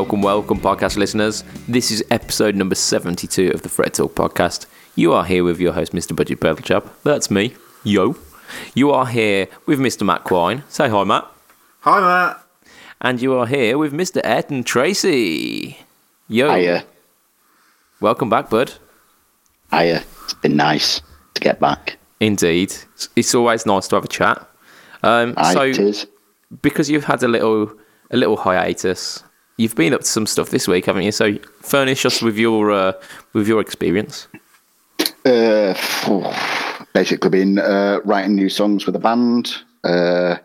[0.00, 1.44] Welcome, welcome, welcome, podcast listeners.
[1.68, 4.64] This is episode number 72 of the Fret Talk podcast.
[4.96, 6.16] You are here with your host, Mr.
[6.16, 6.86] Budget Chap.
[7.04, 7.54] That's me.
[7.84, 8.16] Yo.
[8.74, 10.06] You are here with Mr.
[10.06, 10.62] Matt Quine.
[10.70, 11.26] Say hi, Matt.
[11.80, 12.42] Hi, Matt.
[13.02, 14.22] And you are here with Mr.
[14.24, 15.76] Ayrton Tracy.
[16.28, 16.50] Yo.
[16.50, 16.86] Hiya.
[18.00, 18.72] Welcome back, bud.
[19.70, 20.02] Hiya.
[20.24, 21.02] It's been nice
[21.34, 21.98] to get back.
[22.20, 22.72] Indeed.
[23.16, 24.48] It's always nice to have a chat.
[25.02, 26.06] Um, Aye, so, it is.
[26.62, 27.70] because you've had a little
[28.10, 29.22] a little hiatus,
[29.60, 31.12] you've been up to some stuff this week, haven't you?
[31.12, 32.92] So, furnish us with your uh,
[33.34, 34.26] with your experience.
[35.24, 35.74] Uh,
[36.94, 39.52] basically been uh, writing new songs with the band,
[39.84, 40.36] uh,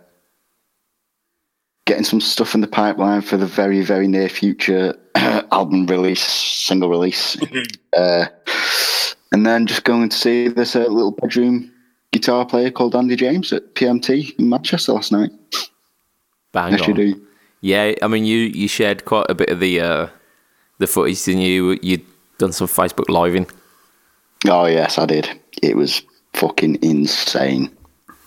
[1.85, 6.89] getting some stuff in the pipeline for the very, very near future album release, single
[6.89, 7.37] release.
[7.97, 8.25] uh,
[9.31, 11.71] and then just going to see this uh, little bedroom
[12.11, 15.31] guitar player called Andy James at PMT in Manchester last night.
[16.51, 16.99] Bang Yes, you on.
[16.99, 17.24] do.
[17.65, 20.07] Yeah, I mean, you you shared quite a bit of the uh,
[20.77, 21.79] the footage, didn't you?
[21.81, 22.05] You'd
[22.37, 23.47] done some Facebook living.
[24.47, 25.27] Oh, yes, I did.
[25.63, 27.75] It was fucking insane.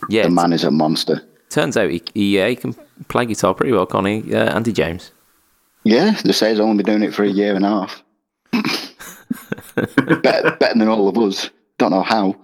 [0.08, 1.22] Yeah, The man is a monster.
[1.50, 2.74] turns out he, he, yeah, he can
[3.06, 4.34] play guitar pretty well, can't he?
[4.34, 5.12] Uh, Andy James.
[5.84, 8.02] Yeah, they say he's only been doing it for a year and a half.
[10.22, 11.50] better, better than all of us.
[11.78, 12.34] Don't know how.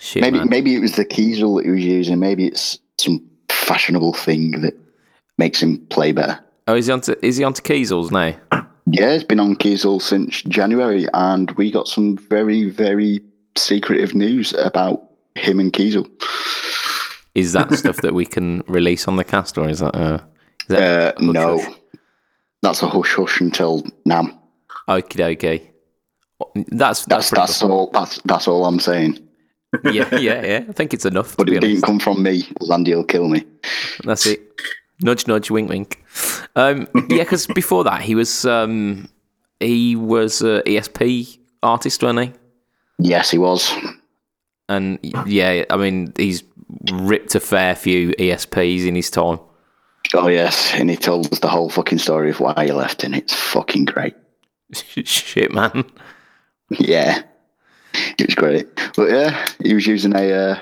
[0.00, 0.48] Shit, Maybe man.
[0.50, 2.18] maybe it was the Kiesel that he was using.
[2.18, 4.74] Maybe it's some fashionable thing that
[5.42, 6.38] makes him play better.
[6.68, 8.30] Oh, is he onto is he onto Kiesels now?
[8.86, 13.20] Yeah, he's been on Kiesel since January, and we got some very, very
[13.56, 15.02] secretive news about
[15.34, 16.06] him and Kiesel.
[17.34, 19.94] Is that stuff that we can release on the cast, or is that?
[19.96, 20.18] Uh,
[20.60, 21.74] is that Uh, no, hush?
[22.62, 24.24] that's a hush hush until now.
[24.88, 25.68] Okay, dokie.
[26.54, 27.90] That's That's that's, pretty that's all.
[27.92, 29.18] That's that's all I'm saying.
[29.84, 30.64] yeah, yeah, yeah.
[30.68, 31.36] I think it's enough.
[31.36, 32.42] But it didn't come from me.
[32.48, 33.44] because Andy will kill me.
[34.04, 34.40] That's it.
[35.02, 36.04] Nudge, nudge, wink, wink.
[36.56, 39.08] Um, yeah, because before that he was um,
[39.60, 42.32] he was a ESP artist, wasn't he?
[42.98, 43.72] Yes, he was.
[44.68, 46.44] And yeah, I mean he's
[46.92, 49.40] ripped a fair few ESPs in his time.
[50.14, 53.14] Oh yes, and he told us the whole fucking story of why he left, and
[53.14, 54.14] it's fucking great.
[54.72, 55.84] Shit, man.
[56.70, 57.22] Yeah,
[58.18, 58.68] it was great.
[58.96, 60.58] But yeah, he was using a uh,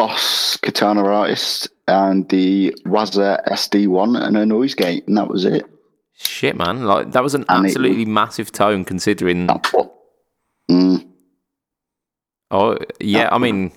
[0.00, 5.64] Boss Katana artist and the Waza SD1 and a noise gate, and that was it.
[6.14, 6.84] Shit, man.
[6.84, 9.46] Like that was an And it- absolutely massive tone considering.
[9.48, 9.94] What.
[10.70, 11.06] Mm,
[12.50, 13.72] Oh yeah, I mean,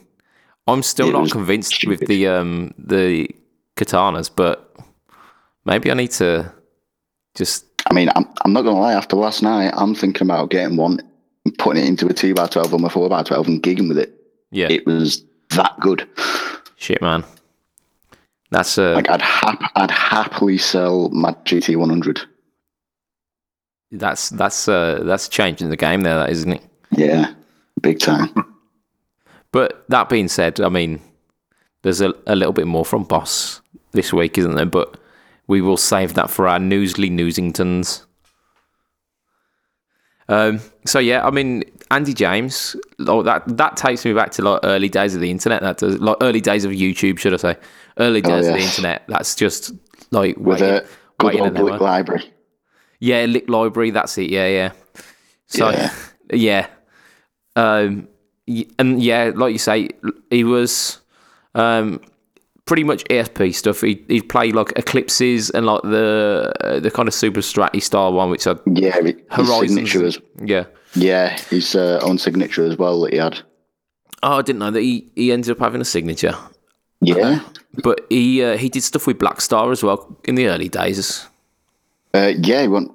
[0.67, 3.29] I'm still not convinced with the um the
[3.75, 4.73] katanas, but
[5.65, 6.51] maybe I need to
[7.35, 8.93] just I mean, I'm, I'm not gonna lie.
[8.93, 11.01] After last night, I'm thinking about getting one,
[11.45, 13.89] and putting it into a two by twelve or my four by twelve, and gigging
[13.89, 14.13] with it.
[14.51, 14.67] yeah.
[14.71, 15.23] It was
[15.55, 16.07] that good.
[16.75, 17.23] Shit, man.
[18.51, 22.21] That's uh, Like I'd hap- I'd happily sell my GT 100.
[23.91, 26.61] that's that's uh, that's changing the game there, that isn't it?
[26.91, 27.33] Yeah,
[27.81, 28.29] big time.
[29.51, 30.99] But that being said, I mean,
[31.83, 33.61] there's a, a little bit more from Boss
[33.91, 34.65] this week, isn't there?
[34.65, 34.97] But
[35.45, 38.03] we will save that for our Newsly Newsingtons.
[40.27, 44.59] Um, so yeah, I mean, Andy James, like that that takes me back to like
[44.63, 45.61] early days of the internet.
[45.61, 47.57] That does like early days of YouTube, should I say?
[47.97, 49.03] Early days of the Oh, internet.
[49.07, 49.71] That's just
[50.11, 50.81] like With waiting- a
[51.19, 51.77] good waiting old hour.
[51.79, 52.31] library.
[52.99, 53.91] Yeah, Lick Library.
[53.91, 54.29] That's it.
[54.29, 54.71] Yeah, yeah.
[55.47, 55.93] So yeah,
[56.31, 56.67] Yeah.
[57.55, 58.07] Um,
[58.79, 59.89] and yeah, like you say,
[60.29, 60.99] he was
[61.55, 62.01] um
[62.65, 63.81] pretty much ESP stuff.
[63.81, 68.13] He he played like Eclipses and like the uh, the kind of super stratty style
[68.13, 70.19] one, which are Yeah, his Horizons.
[70.43, 70.65] Yeah.
[70.95, 73.39] yeah, his uh, own signature as well that he had.
[74.21, 76.33] Oh, I didn't know that he, he ended up having a signature,
[77.01, 77.41] Yeah,
[77.83, 81.27] but he uh, he did stuff with Blackstar as well in the early days.
[82.13, 82.91] uh, yeah, he went.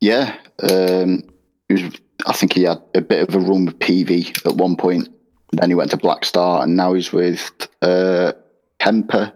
[0.00, 1.22] Yeah, um,
[1.68, 1.82] he was.
[2.26, 5.08] I think he had a bit of a run with PV at one point.
[5.52, 7.50] Then he went to Blackstar, and now he's with
[7.82, 8.32] uh,
[8.80, 9.32] Kemper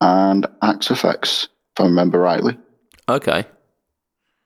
[0.00, 2.58] and Axe-Fx, if I remember rightly.
[3.08, 3.44] Okay.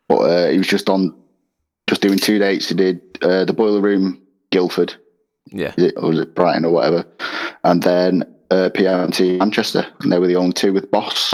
[0.08, 1.14] But uh, he was just on,
[1.88, 2.68] just doing two dates.
[2.68, 4.94] He did uh, the Boiler Room, Guildford,
[5.50, 5.72] Yeah.
[5.76, 7.04] is it, or was it Brighton or whatever,
[7.64, 11.32] and then uh, PMT Manchester, and they were the only two with Boss.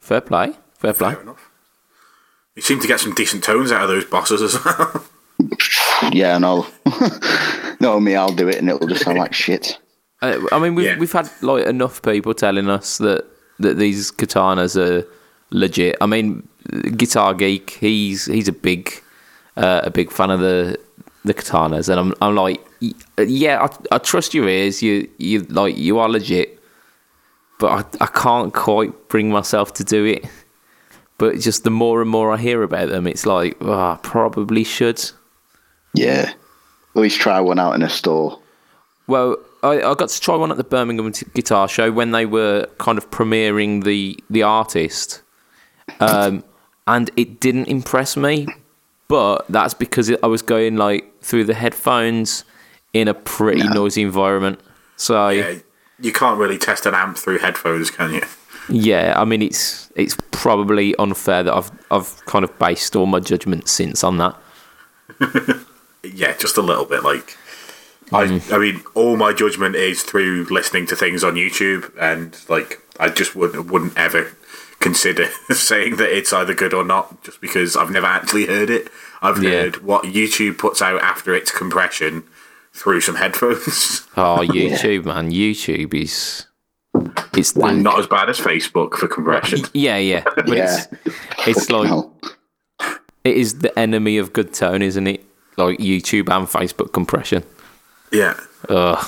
[0.00, 0.52] Fair play.
[0.74, 1.12] Fair play.
[1.14, 1.50] Fair enough.
[2.54, 5.04] You seem to get some decent tones out of those bosses as well.
[6.12, 6.66] Yeah, no,
[7.80, 9.78] no, me, I'll do it, and it'll just sound like shit.
[10.22, 10.98] Uh, I mean, we've Yeah.
[10.98, 13.24] we've had like enough people telling us that
[13.58, 15.06] that these katanas are
[15.50, 15.96] legit.
[16.00, 16.46] I mean,
[16.96, 18.92] Guitar Geek, he's he's a big
[19.56, 20.78] uh, a big fan of the
[21.24, 22.60] the katanas, and I'm I'm like,
[23.18, 24.82] yeah, I, I trust your ears.
[24.82, 26.58] You you like you are legit,
[27.58, 27.68] but
[28.00, 30.24] I I can't quite bring myself to do it.
[31.18, 34.64] but just the more and more I hear about them, it's like, oh, I probably
[34.64, 35.02] should.
[35.94, 36.32] Yeah.
[36.94, 38.38] At least try one out in a store.
[39.06, 42.26] Well, I, I got to try one at the Birmingham T- Guitar Show when they
[42.26, 45.22] were kind of premiering the the artist,
[46.00, 46.44] um,
[46.86, 48.46] and it didn't impress me.
[49.08, 52.44] But that's because I was going like through the headphones
[52.92, 53.68] in a pretty Yeah.
[53.72, 54.60] noisy environment.
[54.96, 55.54] So Yeah,
[56.00, 58.22] you can't really test an amp through headphones, can you?
[58.68, 63.20] Yeah, I mean it's it's probably unfair that I've I've kind of based all my
[63.20, 64.36] judgments since on that.
[66.02, 67.02] Yeah, just a little bit.
[67.02, 67.36] Like,
[68.12, 68.52] I, mm.
[68.52, 73.08] I mean, all my judgment is through listening to things on YouTube, and like, I
[73.08, 74.30] just wouldn't wouldn't ever
[74.78, 78.88] consider saying that it's either good or not, just because I've never actually heard it.
[79.22, 79.50] I've Yeah.
[79.50, 82.22] heard what YouTube puts out after its compression
[82.72, 84.06] through some headphones.
[84.16, 86.46] Oh, YouTube, man, YouTube is
[87.36, 89.60] it's the, Not as bad as Facebook for compression.
[89.74, 90.84] yeah, yeah, but Yeah.
[91.44, 92.14] it's it's like hell.
[93.24, 95.24] it is the enemy of good tone, isn't it?
[95.56, 97.42] Like YouTube and Facebook compression.
[98.12, 98.38] Yeah.
[98.68, 99.06] Ugh,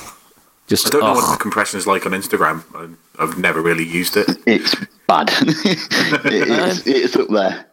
[0.66, 2.62] just I don't know what the compression is like on Instagram.
[2.74, 4.28] I- I've never really used it.
[4.46, 4.76] It's
[5.08, 5.28] bad.
[5.40, 7.66] it's, it's up there,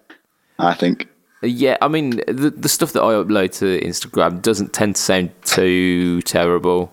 [0.58, 1.08] I think.
[1.44, 5.30] Yeah, I mean the the stuff that I upload to Instagram doesn't tend to sound
[5.44, 6.92] too terrible.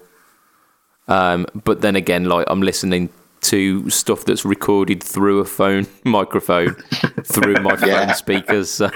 [1.08, 3.08] Um, but then again, like I'm listening
[3.42, 6.74] to stuff that's recorded through a phone microphone
[7.24, 8.70] through my phone speakers.
[8.70, 8.90] So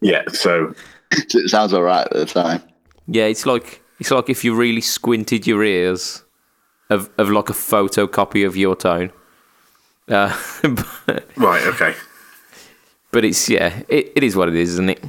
[0.00, 0.74] Yeah, so
[1.12, 2.62] It sounds all right at the time.
[3.06, 6.22] yeah, it's like it's like if you really squinted your ears
[6.90, 9.10] of of like a photocopy of your tone.
[10.08, 11.94] Uh, but, right, okay.
[13.10, 15.04] but it's yeah, it, it is what it is, isn't it?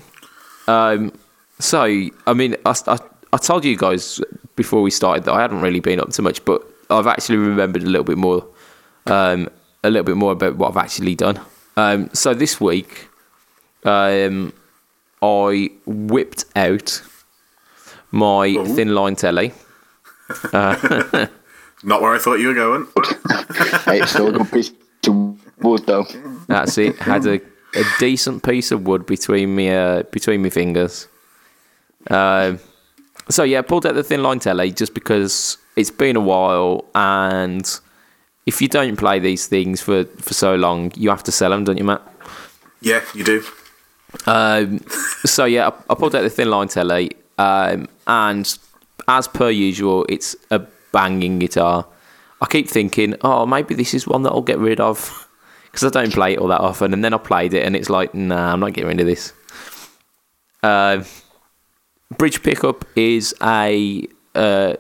[0.68, 1.12] Um,
[1.60, 2.98] so I mean, I, I
[3.34, 4.22] I told you guys
[4.56, 7.84] before we started that I hadn't really been up to much, but I've actually remembered
[7.84, 8.46] a little bit more,
[9.06, 9.50] um,
[9.84, 11.40] a little bit more about what I've actually done.
[11.76, 13.10] Um, so this week,
[13.84, 14.54] um,
[15.22, 17.02] I whipped out
[18.12, 19.54] my thin line telly.
[20.54, 22.88] Not where I thought you were going.
[23.86, 24.72] Hey, it's still a good piece
[25.08, 26.06] of wood, though.
[26.48, 26.98] That's it.
[26.98, 27.36] Had a,
[27.76, 31.08] a decent piece of wood between me uh, between my fingers.
[32.10, 32.60] Um,
[33.30, 37.80] so yeah, pulled out the thin line telly just because it's been a while, and
[38.46, 41.64] if you don't play these things for, for so long, you have to sell them,
[41.64, 42.02] don't you, Matt?
[42.82, 43.44] Yeah, you do.
[44.26, 44.80] Um,
[45.26, 48.58] so yeah, I, I pulled out the thin line telly, um, and
[49.08, 50.60] as per usual, it's a
[50.92, 51.86] banging guitar.
[52.42, 55.28] I keep thinking, oh, maybe this is one that I'll get rid of
[55.66, 56.94] because I don't play it all that often.
[56.94, 59.34] And then I played it, and it's like, nah, I'm not getting rid of this.
[60.64, 61.04] Uh,
[62.18, 64.74] bridge pickup is a, uh,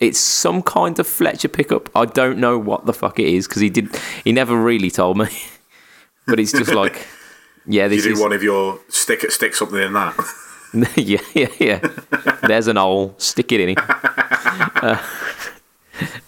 [0.00, 1.90] it's some kind of Fletcher pickup.
[1.94, 3.94] I don't know what the fuck it is because he did,
[4.24, 5.28] he never really told me.
[6.26, 7.06] but it's just like,
[7.66, 10.14] yeah, this You do is one of your stick stick something in that.
[10.96, 11.80] yeah, yeah, yeah.
[12.42, 13.14] There's an hole.
[13.18, 13.78] Stick it in it.
[13.78, 15.02] Uh,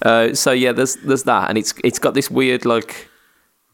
[0.03, 3.09] uh, so yeah, there's there's that, and it's it's got this weird like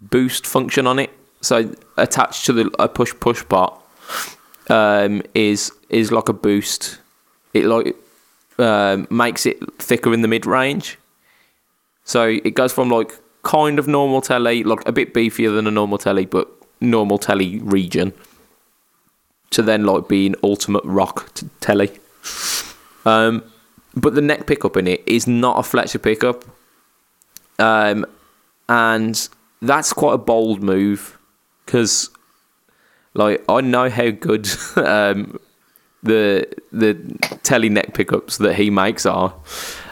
[0.01, 1.11] boost function on it.
[1.41, 3.79] So attached to the a push push part
[4.71, 6.99] um, is is like a boost.
[7.53, 7.95] It like
[8.59, 10.99] um, makes it thicker in the mid range.
[12.05, 13.13] So it goes from like
[13.43, 16.49] kind of normal telly, like a bit beefier than a normal telly, but
[16.81, 18.13] normal telly region
[19.53, 21.91] to then like being ultimate rock t- telly.
[23.05, 23.45] Um,
[23.95, 26.45] but the neck pickup in it is not a Fletcher pickup,
[27.59, 28.07] um,
[28.69, 29.29] and
[29.61, 31.19] that's quite a bold move
[31.67, 32.11] because,
[33.15, 35.39] like, I know how good um,
[36.03, 36.95] the the
[37.43, 39.35] telly neck pickups that he makes are,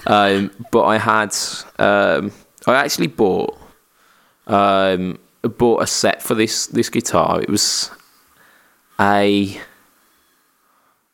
[0.07, 1.37] um, but I had
[1.79, 2.33] um,
[2.67, 3.59] I actually bought
[4.47, 7.41] um, bought a set for this this guitar.
[7.43, 7.91] It was
[9.01, 9.61] a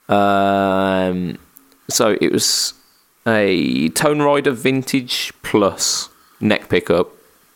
[0.08, 1.38] um,
[1.88, 2.74] so it was
[3.26, 6.08] a Tonerider Vintage Plus
[6.40, 7.10] neck pickup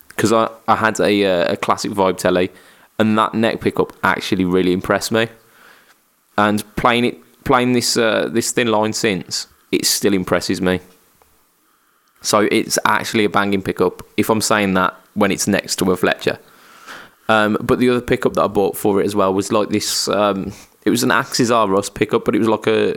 [0.08, 2.50] because I, I had a uh, a classic vibe telly,
[2.98, 5.28] and that neck pickup actually really impressed me.
[6.38, 10.80] And playing it playing this uh, this thin line since it still impresses me.
[12.22, 14.02] So it's actually a banging pickup.
[14.16, 16.38] If I'm saying that when it's next to a Fletcher.
[17.30, 20.08] Um, but the other pickup that I bought for it as well was like this.
[20.08, 20.52] Um,
[20.84, 22.96] it was an Axis R Rust pickup, but it was like a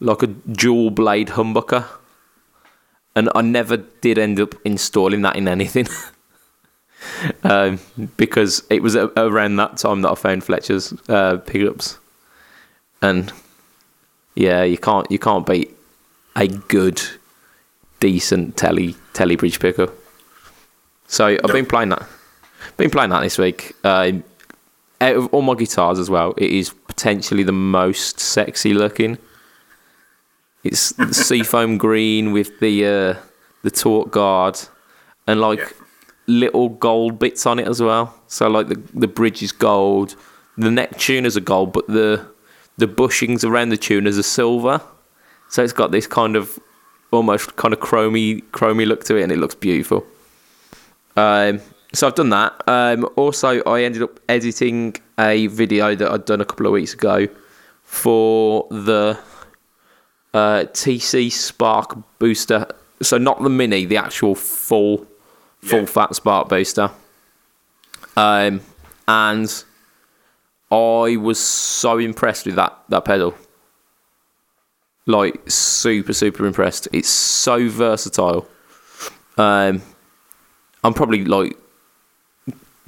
[0.00, 1.86] like a dual blade humbucker,
[3.16, 5.86] and I never did end up installing that in anything
[7.42, 7.80] um,
[8.18, 11.96] because it was a, around that time that I found Fletcher's uh, pickups,
[13.00, 13.32] and
[14.34, 15.74] yeah, you can't you can't beat
[16.36, 17.00] a good,
[17.98, 19.94] decent telly telly bridge pickup.
[21.06, 22.06] So I've been playing that.
[22.76, 23.72] Been playing that this week.
[23.84, 24.12] Uh,
[25.00, 29.18] out of all my guitars as well, it is potentially the most sexy looking.
[30.64, 30.94] It's
[31.26, 33.14] seafoam green with the uh,
[33.62, 34.58] the tort guard
[35.26, 35.68] and like Yeah.
[36.26, 38.14] little gold bits on it as well.
[38.26, 40.16] So like the the bridge is gold,
[40.56, 42.26] the neck tuners are gold, but the
[42.78, 44.80] the bushings around the tuners are silver.
[45.48, 46.58] So it's got this kind of
[47.12, 50.04] almost kind of chromy chromy look to it, and it looks beautiful.
[51.16, 51.60] Um,
[51.94, 52.60] so I've done that.
[52.66, 56.92] Um, also, I ended up editing a video that I'd done a couple of weeks
[56.94, 57.28] ago
[57.82, 59.18] for the
[60.32, 62.66] uh, TC Spark booster.
[63.02, 65.06] So not the mini, the actual full
[65.60, 65.86] full Yeah.
[65.86, 66.90] fat Spark booster.
[68.16, 68.60] Um,
[69.08, 69.64] and
[70.70, 73.34] I was so impressed with that that pedal.
[75.06, 76.88] Like super super impressed.
[76.92, 78.48] It's so versatile.
[79.36, 79.82] Um,
[80.82, 81.56] I'm probably like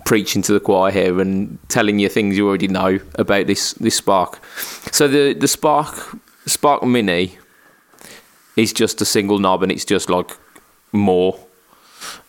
[0.06, 3.96] preaching to the choir here and telling you things you already know about this this
[3.96, 4.40] Spark.
[4.92, 7.38] So the the Spark Spark Mini
[8.56, 10.30] is just a single knob and it's just like
[10.92, 11.38] more.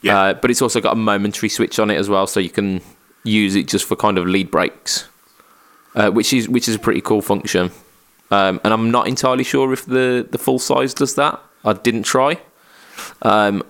[0.02, 0.20] Yeah.
[0.20, 2.82] Uh, but it's also got a momentary switch on it as well, so you can
[3.24, 5.08] use it just for kind of lead breaks,
[5.96, 7.72] uh, which is which is a pretty cool function.
[8.32, 11.40] Um, and I'm not entirely sure if the the full size does that.
[11.64, 12.40] I didn't try.
[13.22, 13.64] Um,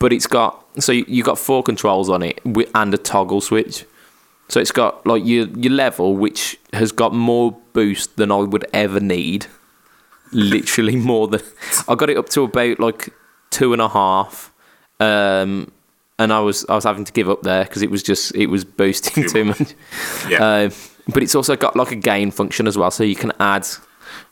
[0.00, 2.40] but it's got so you, you got four controls on it
[2.74, 3.84] and a toggle switch.
[4.48, 8.66] So it's got like your your level, which has got more boost than I would
[8.72, 9.46] ever need.
[10.32, 11.40] Literally more than
[11.88, 13.08] I got it up to about like
[13.50, 14.52] two and a half,
[15.00, 15.70] um,
[16.18, 18.48] and I was I was having to give up there because it was just it
[18.48, 19.60] was boosting Too too much.
[19.60, 19.74] much.
[20.28, 20.44] Yeah.
[20.44, 20.70] Uh,
[21.08, 23.66] but it's also got like a gain function as well, so you can add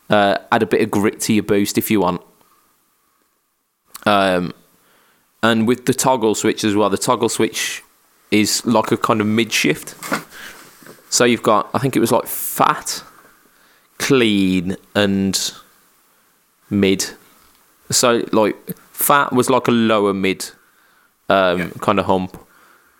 [0.09, 2.21] uh, add a bit of grit to your boost if you want.
[4.05, 4.53] Um,
[5.43, 7.83] and with the toggle switch as well, the toggle switch
[8.31, 9.93] is like a kind of mid shift.
[11.11, 13.03] So you've got, I think it was like fat,
[13.99, 15.53] clean, and
[16.71, 17.05] mid.
[17.91, 18.55] So like
[18.91, 20.49] fat was like a lower mid
[21.29, 21.69] um, Yeah.
[21.81, 22.39] kind of hump.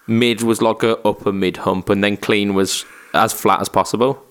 [0.06, 4.22] Mid was like a upper mid hump, and then clean was as flat as possible.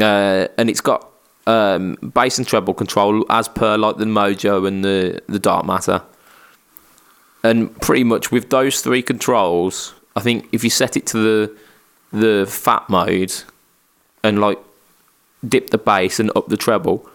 [0.00, 1.08] Uh, and it's got
[1.46, 6.02] um, bass and treble control as per like the Mojo and the the Dark Matter.
[7.42, 11.56] And pretty much with those three controls, I think if you set it to the
[12.10, 13.32] the fat mode
[14.24, 14.58] and like
[15.46, 17.08] dip the bass and up the treble,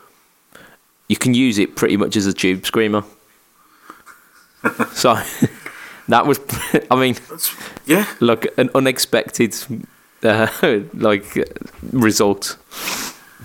[1.07, 3.03] you can use it pretty much as a tube screamer.
[4.93, 5.19] so
[6.07, 6.39] that was,
[6.91, 8.05] I mean, That's, yeah.
[8.19, 9.55] like an unexpected
[10.23, 10.47] uh,
[10.93, 11.43] like uh,
[11.91, 12.57] result.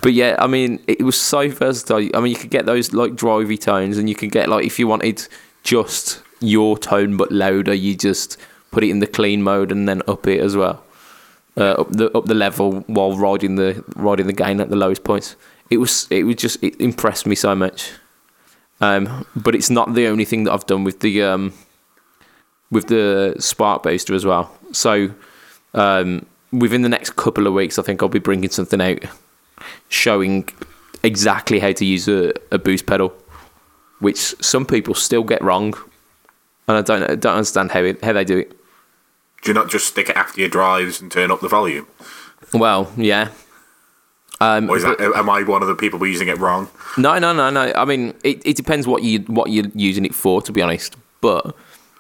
[0.01, 2.09] But yeah, I mean, it was so versatile.
[2.15, 4.79] I mean, you could get those like drivey tones, and you can get like if
[4.79, 5.27] you wanted
[5.65, 8.37] just your tone but louder, you just
[8.71, 10.83] put it in the clean mode and then up it as well,
[11.57, 15.05] uh, up the up the level while riding the riding the gain at the lowest
[15.05, 15.37] points.
[15.71, 17.93] It was it was just it impressed me so much.
[18.81, 21.53] Um, but it's not the only thing that I've done with the um,
[22.71, 24.57] with the Spark Booster as well.
[24.73, 25.11] So
[25.75, 29.05] um, within the next couple of weeks, I think I'll be bringing something out
[29.89, 30.49] showing
[31.03, 33.13] exactly how to use a, a boost pedal,
[34.01, 35.75] which some people still get wrong,
[36.69, 38.51] and I don't I don't understand how it, how they do it.
[39.43, 41.87] Do you not just stick it after your drives and turn up the volume?
[42.53, 43.31] Well, yeah.
[44.41, 46.69] Um, Or is that am I one of the people using it wrong?
[46.97, 47.73] No, no, no, no.
[47.75, 50.97] I mean, it, it depends what you what you're using it for, to be honest.
[51.21, 51.57] But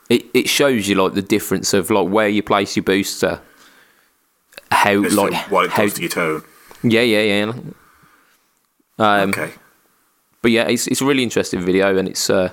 [0.09, 3.41] it, it shows you like the difference of like where you place your booster,
[4.71, 6.43] how to like what it how does to your tone.
[6.85, 7.53] yeah yeah yeah.
[9.01, 9.53] Um, Okay.
[10.43, 12.53] But yeah, it's it's a really interesting video, and it's uh,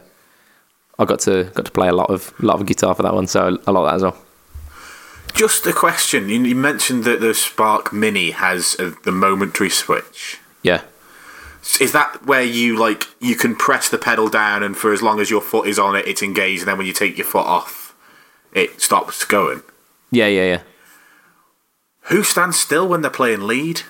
[0.98, 3.28] I got to got to play a lot of lot of guitar for that one,
[3.28, 4.18] so I like that as well.
[5.34, 6.30] Just a question.
[6.30, 10.40] You, you mentioned that the Spark Mini has uh, the momentary switch.
[10.64, 10.82] Yeah,
[11.80, 15.20] Is that where you like you can press the pedal down and for as long
[15.20, 17.46] as your foot is on it, it's engaged, and then when you take your foot
[17.46, 17.94] off,
[18.54, 19.62] it stops going?
[20.12, 20.62] yeah, yeah, yeah.
[22.04, 23.82] Who stands still when they're playing lead?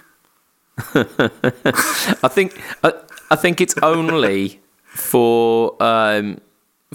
[0.95, 2.93] I think I,
[3.29, 6.39] I think it's only for um,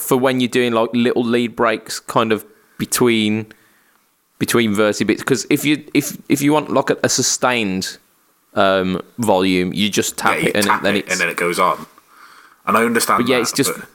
[0.00, 2.44] for when you're doing like little lead breaks, kind of
[2.78, 3.52] between
[4.38, 5.22] between verse bits.
[5.22, 7.98] Because if you if if you want like a, a sustained
[8.54, 11.28] um, volume, you just tap Yeah, you it and tap then it it's and then
[11.28, 11.86] it goes on.
[12.66, 13.24] And I understand.
[13.24, 13.88] But yeah, that, it's just but-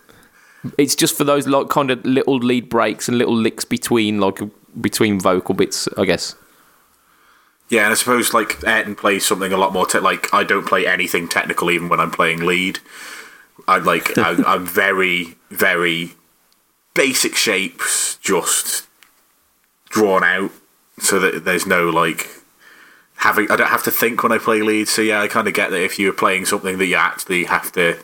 [0.78, 4.40] it's just for those like kind of little lead breaks and little licks between like
[4.82, 6.36] between vocal bits, I guess.
[7.70, 10.68] Yeah, and I suppose like Ayrton plays something a lot more te- like I don't
[10.68, 12.80] play anything technical even when I'm playing lead.
[13.68, 16.12] I like I, I'm very very
[16.94, 18.88] basic shapes, just
[19.90, 20.52] drawn out,
[21.00, 22.30] so that there's no like
[23.18, 23.50] having.
[23.52, 24.88] I don't have to think when I play lead.
[24.88, 27.72] So yeah, I kind of get that if you're playing something that you actually have
[27.74, 27.98] to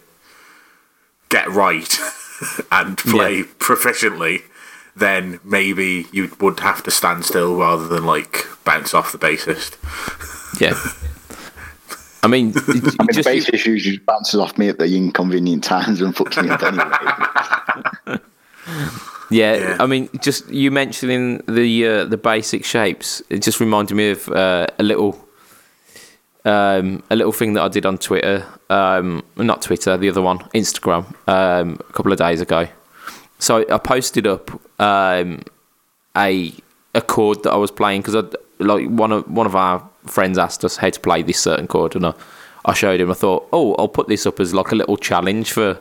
[1.29, 1.97] get right
[2.71, 3.43] and play Yeah.
[3.59, 4.41] proficiently,
[4.95, 9.77] then maybe you would have to stand still rather than like bounce off the bassist.
[10.59, 10.77] Yeah.
[12.23, 16.01] I mean, I mean, just the bassist usually bounces off me at the inconvenient times
[16.01, 18.19] and fucks me up anyway.
[19.31, 19.77] Yeah, Yeah.
[19.79, 24.27] I mean, just you mentioning the uh, the basic shapes, it just reminded me of
[24.29, 25.25] uh, a little
[26.45, 30.39] um, a little thing that I did on Twitter, um, not Twitter, the other one,
[30.53, 32.67] Instagram, um, a couple of days ago.
[33.39, 35.43] So I posted up um,
[36.15, 36.53] a
[36.93, 38.23] a chord that I was playing because I
[38.59, 41.95] like one of one of our friends asked us how to play this certain chord,
[41.95, 42.13] and I,
[42.65, 43.11] I showed him.
[43.11, 45.79] I thought, oh, I'll put this up as like a little challenge for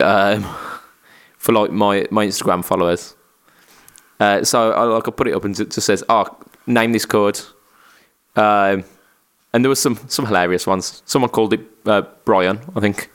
[0.00, 0.44] um,
[1.36, 3.14] for like my my Instagram followers.
[4.20, 7.06] Uh, so I like I put it up and it just says, "Oh, name this
[7.06, 7.40] chord,"
[8.36, 8.84] um,
[9.52, 11.02] and there was some some hilarious ones.
[11.06, 13.10] Someone called it uh, Brian, I think.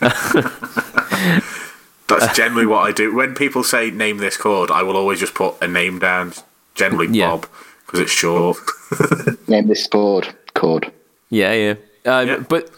[2.08, 3.14] That's generally what I do.
[3.14, 6.32] When people say name this chord, I will always just put a name down,
[6.74, 7.32] generally Yeah.
[7.32, 7.46] Bob,
[7.88, 8.58] because it's short.
[9.48, 10.28] Name this chord.
[10.54, 10.92] Chord.
[11.30, 11.74] Yeah, yeah.
[12.04, 12.44] Um, Yeah.
[12.48, 12.70] But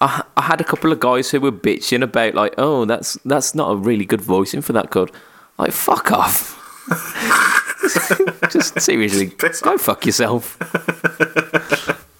[0.00, 3.54] I, I had a couple of guys who were bitching about like, oh, that's that's
[3.54, 5.10] not a really good voicing for that chord.
[5.58, 6.60] Like, fuck off.
[8.50, 10.56] Just seriously, Piss go fuck yourself.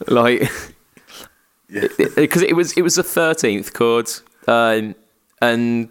[0.08, 0.50] like,
[1.68, 4.10] because it was it was the thirteenth chord,
[4.48, 4.94] um,
[5.40, 5.88] and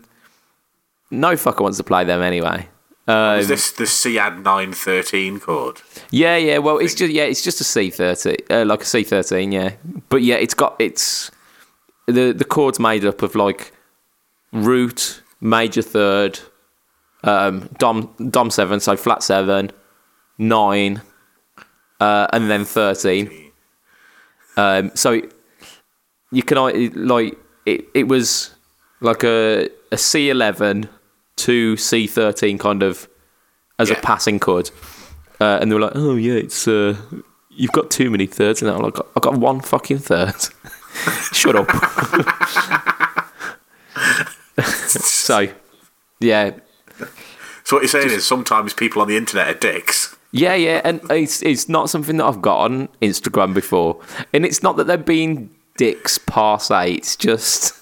[1.10, 2.67] no fucker wants to play them anyway.
[3.06, 5.82] Um, Is this the Ciad 913 chord?
[6.10, 6.58] yeah, yeah.
[6.60, 9.52] Well, it's just yeah, it's just a C thirty, uh, like a C thirteen.
[9.52, 9.74] Yeah,
[10.08, 11.30] but yeah, it's got it's
[12.08, 13.74] the the chord's made up of like
[14.54, 16.39] root, major third,
[17.26, 19.72] um, dom dom seven, so flat seven,
[20.38, 21.02] nine,
[22.00, 23.52] uh, and then thirteen.
[24.56, 25.22] Um, so
[26.32, 26.58] you can
[27.06, 27.86] like it.
[27.94, 28.52] It was
[29.02, 30.88] like a a C eleven
[31.38, 33.08] to C thirteen kind of
[33.80, 34.72] as a passing chord,
[35.39, 36.96] uh, and they were like, "Oh yeah, it's uh,
[37.50, 40.34] you've got too many thirds," and I'm like, I've got one fucking third.
[41.34, 41.72] Shut up.
[44.65, 45.48] so,
[46.19, 46.52] yeah,
[47.63, 50.15] So what you're saying is sometimes people on the internet are dicks.
[50.32, 54.00] Yeah, yeah, and it's it's not something that I've got on Instagram before,
[54.34, 56.93] and it's not that they're being dicks per se.
[56.93, 57.74] It's just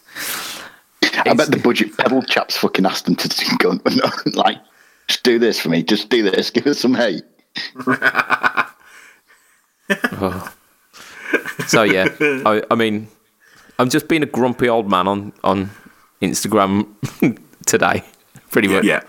[1.26, 3.80] I bet the budget pedal chaps fucking asked them to go
[4.34, 4.60] like,
[5.08, 5.84] just do this for me.
[5.84, 6.50] Just do this.
[6.50, 7.24] Give us some hate.
[11.68, 11.84] so.
[11.84, 13.08] Yeah, I, I mean,
[13.80, 15.70] I'm just being a grumpy old man on on
[16.22, 16.88] Instagram
[17.66, 18.04] today,
[18.52, 18.86] pretty much.
[18.86, 19.02] Yeah.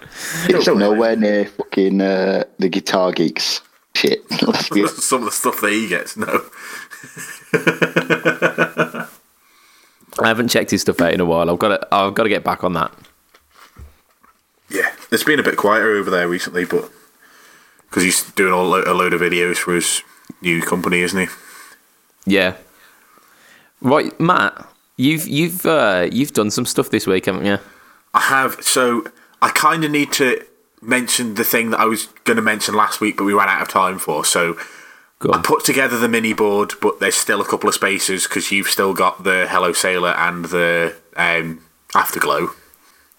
[0.48, 3.60] It's nowhere near fucking uh, the guitar geeks
[3.94, 4.22] shit.
[4.42, 6.26] Let's Some of the stuff that he gets, no.
[10.20, 11.50] I haven't checked his stuff out in a while.
[11.50, 12.92] I've got to I've got to get back on that.
[14.70, 14.92] Yeah.
[15.10, 16.90] It's been a bit quieter over there recently, but
[17.88, 20.02] because he's doing a, lo- a load of videos for his
[20.40, 21.28] new company, isn't he?
[22.24, 22.56] Yeah.
[23.80, 27.58] Right, Matt, you've you've uh, you've done some stuff this week, haven't you?
[28.14, 28.62] I have.
[28.62, 29.04] So
[29.40, 30.42] I kind of need to
[30.80, 33.62] mention the thing that I was going to mention last week, but we ran out
[33.62, 34.24] of time for.
[34.24, 34.56] So
[35.30, 38.66] I put together the mini board, but there's still a couple of spaces because you've
[38.66, 42.50] still got the Hello Sailor and the um, Afterglow.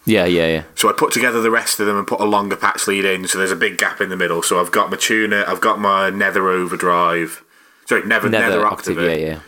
[0.06, 0.64] Yeah, yeah, yeah.
[0.76, 3.28] So I put together the rest of them and put a longer patch lead in,
[3.28, 4.42] so there's a big gap in the middle.
[4.42, 7.44] So I've got my tuner, I've got my Nether Overdrive,
[7.86, 8.98] sorry, Nether Nether, Nether Octave.
[8.98, 9.40] Octave, yeah, yeah.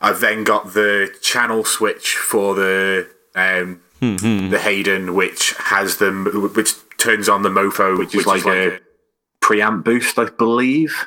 [0.00, 6.74] I've then got the channel switch for the um, the Hayden, which has them, which
[6.96, 8.80] turns on the Mofo, which, is like, a
[9.40, 11.06] preamp boost, I believe.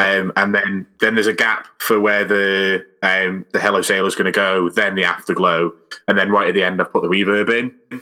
[0.00, 4.14] Um, and then then there's a gap for where the um, the Hello Sailor is
[4.14, 5.72] going to go, then the Afterglow,
[6.08, 8.00] and then right at the end I've put the reverb in.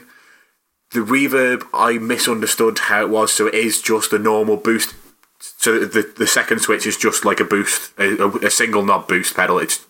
[0.91, 4.93] The reverb I misunderstood how it was, so it is just a normal boost.
[5.39, 9.35] So the the second switch is just like a boost, a, a single knob boost
[9.35, 9.59] pedal.
[9.59, 9.85] It's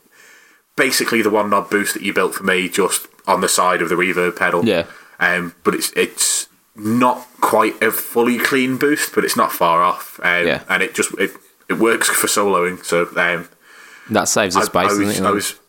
[0.75, 3.89] basically the one knob boost that you built for me, just on the side of
[3.89, 4.65] the reverb pedal.
[4.65, 4.85] Yeah.
[5.19, 10.19] Um, but it's it's not quite a fully clean boost, but it's not far off.
[10.23, 10.63] Um, Yeah.
[10.69, 11.31] And it just it,
[11.71, 12.83] it works for soloing.
[12.83, 13.49] So um,
[14.09, 15.27] That saves the space, I was, doesn't it?
[15.27, 15.59] I was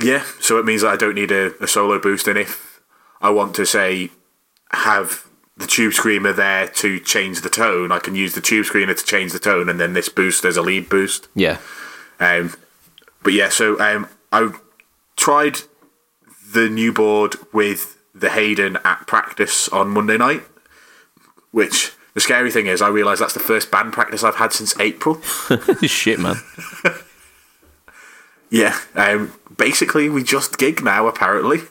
[0.00, 0.24] yeah.
[0.40, 2.80] So it means that I don't need a, a solo boost, and if
[3.20, 4.10] I want to say
[4.72, 5.26] have
[5.56, 9.04] the tube screamer there to change the tone, I can use the tube screamer to
[9.04, 11.28] change the tone, and then this boost there's a lead boost.
[11.34, 11.58] yeah.
[12.20, 12.54] Um,
[13.22, 14.52] but yeah, so um, I
[15.16, 15.58] tried
[16.52, 20.42] the new board with the Hayden at practice on Monday night,
[21.50, 24.74] which the scary thing is, I realise that's the first band practice I've had since
[24.80, 25.20] April.
[25.82, 26.36] Shit, man.
[28.48, 31.08] Yeah, um, basically we just gig now.
[31.08, 31.62] Apparently,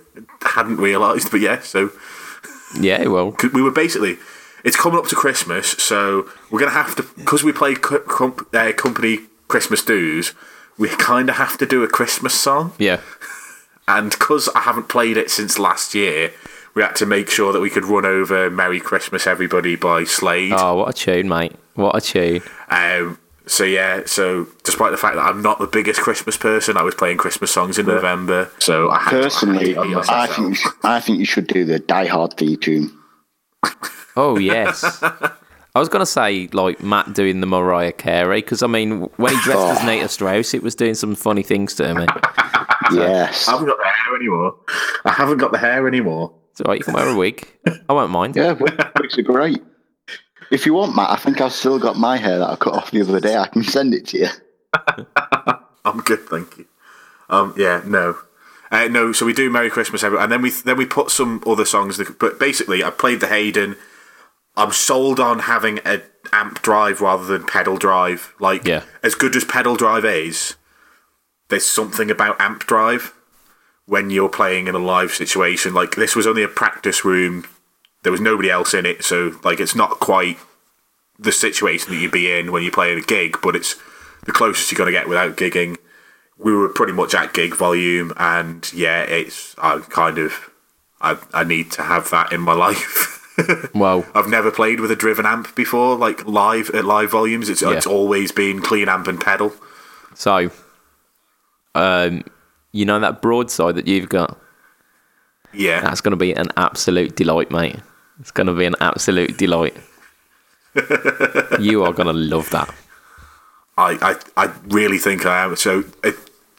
[0.41, 1.61] hadn't realised, but yeah.
[1.61, 1.91] So
[2.77, 3.35] Yeah, well.
[3.53, 4.17] we were basically.
[4.65, 8.73] It's coming up to Christmas, so we're gonna have to because we play co- uh,
[8.73, 10.33] company Christmas dues.
[10.77, 12.99] We kind of have to do a Christmas song, yeah.
[13.87, 16.33] and because I haven't played it since last year,
[16.75, 20.53] we had to make sure that we could run over "Merry Christmas, Everybody" by Slade.
[20.55, 21.53] Oh, what a tune, mate.
[21.73, 22.41] What a tune.
[22.69, 26.83] Um, so yeah, so despite the fact that I'm not the biggest Christmas person, I
[26.83, 28.49] was playing Christmas songs in November.
[28.59, 31.63] So I had Personally, I to I think you should, I think you should do
[31.65, 32.97] the Die Hard theme tune.
[34.17, 35.01] Oh, yes.
[35.03, 39.35] I was going to say, like, Matt doing the Mariah Carey, because, I mean, when
[39.35, 42.05] he dressed as Nate Strauss, it was doing some funny things to me.
[42.93, 43.49] Yes.
[43.49, 44.55] I haven't got the hair anymore.
[45.03, 46.33] I haven't got the hair anymore.
[46.55, 47.45] It's all right, you can wear a wig.
[47.89, 48.37] I won't mind.
[48.37, 49.61] Yeah, wigs are great.
[50.51, 52.91] If you want, Matt, I think I've still got my hair that I cut off
[52.91, 53.35] the other day.
[53.35, 54.27] I can send it to you.
[55.83, 56.65] I'm good, thank you.
[57.29, 58.15] Um, yeah, no,
[58.71, 59.11] uh, no.
[59.11, 61.97] So we do "Merry Christmas," every- and then we then we put some other songs.
[61.97, 63.75] That, but basically, I played the Hayden.
[64.55, 68.33] I'm sold on having an amp drive rather than pedal drive.
[68.39, 68.83] Like, Yeah.
[69.03, 70.55] as good as pedal drive is,
[71.49, 73.13] there's something about amp drive
[73.87, 75.73] when you're playing in a live situation.
[75.73, 77.45] Like this was only a practice room.
[78.03, 80.37] There was nobody else in it, so like it's not quite
[81.17, 83.75] the situation that you'd be in when you're playing a gig, but it's
[84.25, 85.77] the closest you're going to get without gigging.
[86.37, 90.49] We were pretty much at gig volume, and yeah, it's I kind of
[91.01, 93.11] I I need to have that in my life.
[93.73, 97.49] Well, I've never played with a driven amp before, like live at live volumes.
[97.49, 99.53] It's it's always been clean amp and pedal.
[100.13, 100.51] so,
[101.73, 102.23] um,
[102.75, 104.37] you know that broadside that you've got?
[105.53, 107.77] Yeah, That's going to be an absolute delight, mate.
[108.19, 109.75] It's going to be an absolute delight.
[111.59, 112.73] you are going to love that.
[113.77, 113.97] I,
[114.37, 115.55] I I really think I am.
[115.55, 116.11] So, uh,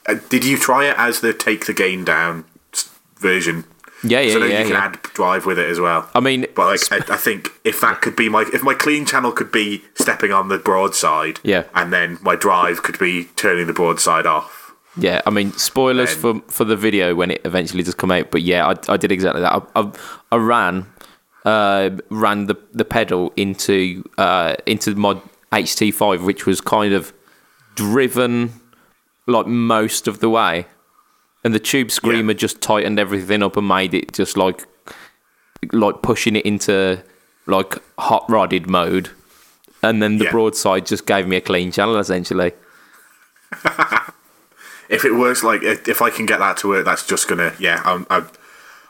[0.07, 2.45] uh, did you try it as the take the gain down
[3.17, 3.65] version?
[4.03, 4.59] Yeah, yeah, so yeah.
[4.59, 4.85] you can yeah.
[4.85, 6.09] add drive with it as well.
[6.13, 9.05] I mean, But like, I, I think if that could be my if my clean
[9.05, 11.63] channel could be stepping on the broadside, Yeah.
[11.75, 14.56] and then my drive could be turning the broadside off.
[14.99, 18.31] Yeah, I mean, spoilers Then- for for the video when it eventually does come out.
[18.31, 19.53] But yeah, I, I did exactly that.
[19.75, 19.91] I, I,
[20.31, 20.87] I ran
[21.45, 27.13] uh, ran the the pedal into uh, into my HT5, which was kind of
[27.75, 28.53] driven
[29.27, 30.65] like most of the way,
[31.43, 34.65] and the tube screamer just tightened everything up and made it just like
[35.73, 37.01] like pushing it into
[37.45, 39.09] like hot rodded mode,
[39.83, 40.31] and then the Yeah.
[40.31, 42.51] broadside just gave me a clean channel essentially.
[44.89, 47.81] If it works like if I can get that to work, that's just gonna yeah.
[47.85, 48.27] I'm I'm,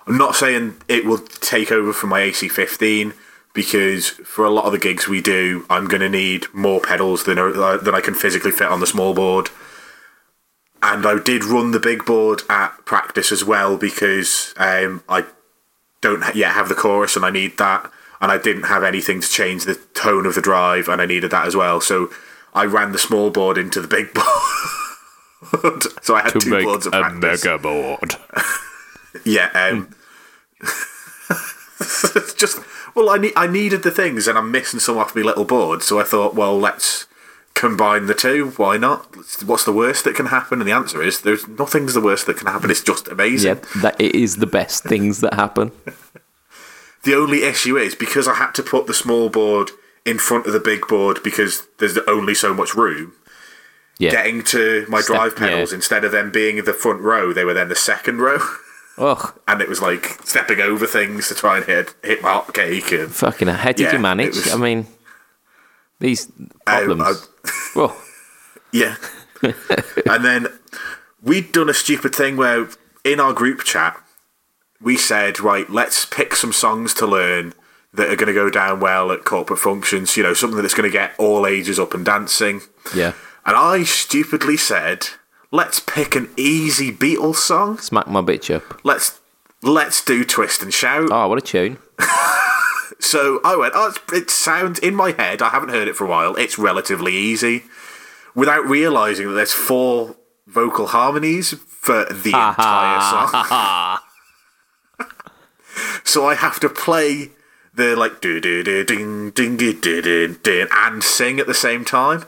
[0.08, 3.14] not saying it will take over from my AC15
[3.54, 7.38] because for a lot of the gigs we do, I'm gonna need more pedals than
[7.38, 9.50] uh, than I can physically fit on the small board.
[10.82, 15.26] And I did run the big board at practice as well because um, I
[16.02, 17.92] don't yet have the chorus and I need that.
[18.20, 21.32] And I didn't have anything to change the tone of the drive and I needed
[21.32, 21.82] that as well.
[21.82, 22.10] So
[22.54, 24.26] I ran the small board into the big board.
[26.02, 27.62] so I had to two boards of a practice.
[27.62, 28.16] board.
[29.26, 29.96] Yeah, um,
[30.62, 32.60] it's just
[32.94, 35.82] well, I need I needed the things, and I'm missing some off my little board.
[35.82, 37.08] So I thought, well, let's
[37.56, 38.52] combine the two.
[38.58, 39.16] Why not?
[39.44, 40.60] What's the worst that can happen?
[40.60, 42.70] And the answer is, there's nothing's the worst that can happen.
[42.70, 43.58] It's just amazing.
[43.58, 45.72] Yeah, that it is the best things that happen.
[47.04, 49.72] The only issue is because I had to put the small board
[50.06, 53.14] in front of the big board because there's only so much room.
[54.00, 54.12] Yeah.
[54.12, 55.78] Getting to my drive pedals yeah.
[55.78, 58.38] instead of them being in the front row, they were then the second row.
[59.00, 62.54] Ugh, and it was like stepping over things to try and hit hit my hot
[62.54, 63.58] cake and fucking hell.
[63.58, 64.36] How did Yeah, you manage?
[64.36, 64.88] was- I mean,
[66.00, 67.30] these oh, I- problems.
[67.76, 67.98] well,
[68.72, 68.96] yeah.
[70.10, 70.48] and then
[71.22, 72.70] we'd done a stupid thing where
[73.04, 74.00] in our group chat
[74.82, 77.54] we said, right, let's pick some songs to learn
[77.94, 80.16] that are going to go down well at corporate functions.
[80.18, 82.62] You know, something that's going to get all ages up and dancing.
[82.96, 83.14] yeah.
[83.48, 85.08] And I stupidly said,
[85.52, 87.78] let's pick an easy Beatles song.
[87.80, 88.82] Smack my bitch up.
[88.86, 89.20] Let's
[89.64, 91.10] let's do Twist and Shout.
[91.12, 91.80] Oh, what a tune.
[93.00, 95.40] So I went, oh, it's- it sounds in my head.
[95.44, 96.36] I haven't heard it for a while.
[96.36, 97.66] It's relatively easy,
[98.34, 100.16] without realizing that there's four
[100.48, 104.00] vocal harmonies for the entire song.
[106.04, 107.30] so I have to play
[107.74, 111.54] the like do do do ding ding ding ding ding ding and sing at the
[111.54, 112.26] same time,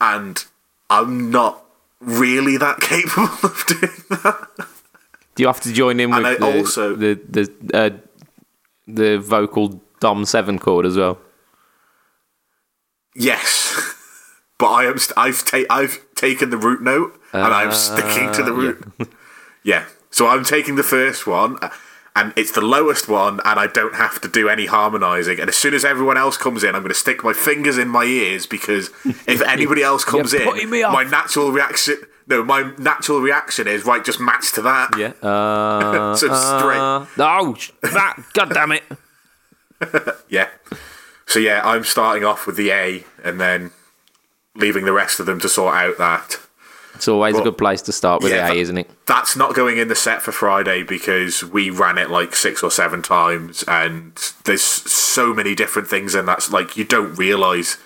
[0.00, 0.44] and
[0.90, 1.64] I'm not
[2.00, 3.92] really that capable of doing
[4.22, 4.48] that.
[5.34, 7.90] Do you have to join in with the, also- the the uh,
[8.86, 11.18] the vocal dom seven chord as well?
[13.16, 13.74] Yes,
[14.58, 14.98] but I am.
[14.98, 18.84] St- I've ta- I've taken the root note and I'm sticking to the Uh, root.
[19.66, 19.84] Yeah.
[20.10, 21.58] So I'm taking the first one,
[22.16, 25.40] and it's the lowest one, and I don't have to do any harmonising.
[25.40, 27.88] And as soon as everyone else comes in, I'm going to stick my fingers in
[27.88, 28.90] my ears because
[29.26, 30.92] if anybody else comes in, putting me off.
[30.92, 31.96] my natural reaction.
[32.26, 34.02] No, my natural reaction is right.
[34.04, 34.90] Just match to that.
[34.96, 35.12] Yeah.
[35.22, 36.78] Uh, So straight.
[36.78, 38.82] uh, oh, that, God damn it.
[40.28, 40.48] Yeah.
[41.26, 43.72] So yeah, I'm starting off with the A, and then
[44.54, 46.38] leaving the rest of them to sort out that.
[46.94, 48.90] It's always a good place to start with yeah, the A, that- isn't it?
[49.06, 52.70] That's not going in the set for Friday because we ran it like six or
[52.70, 56.50] seven times, and there's so many different things in that.
[56.50, 57.78] Like you don't realize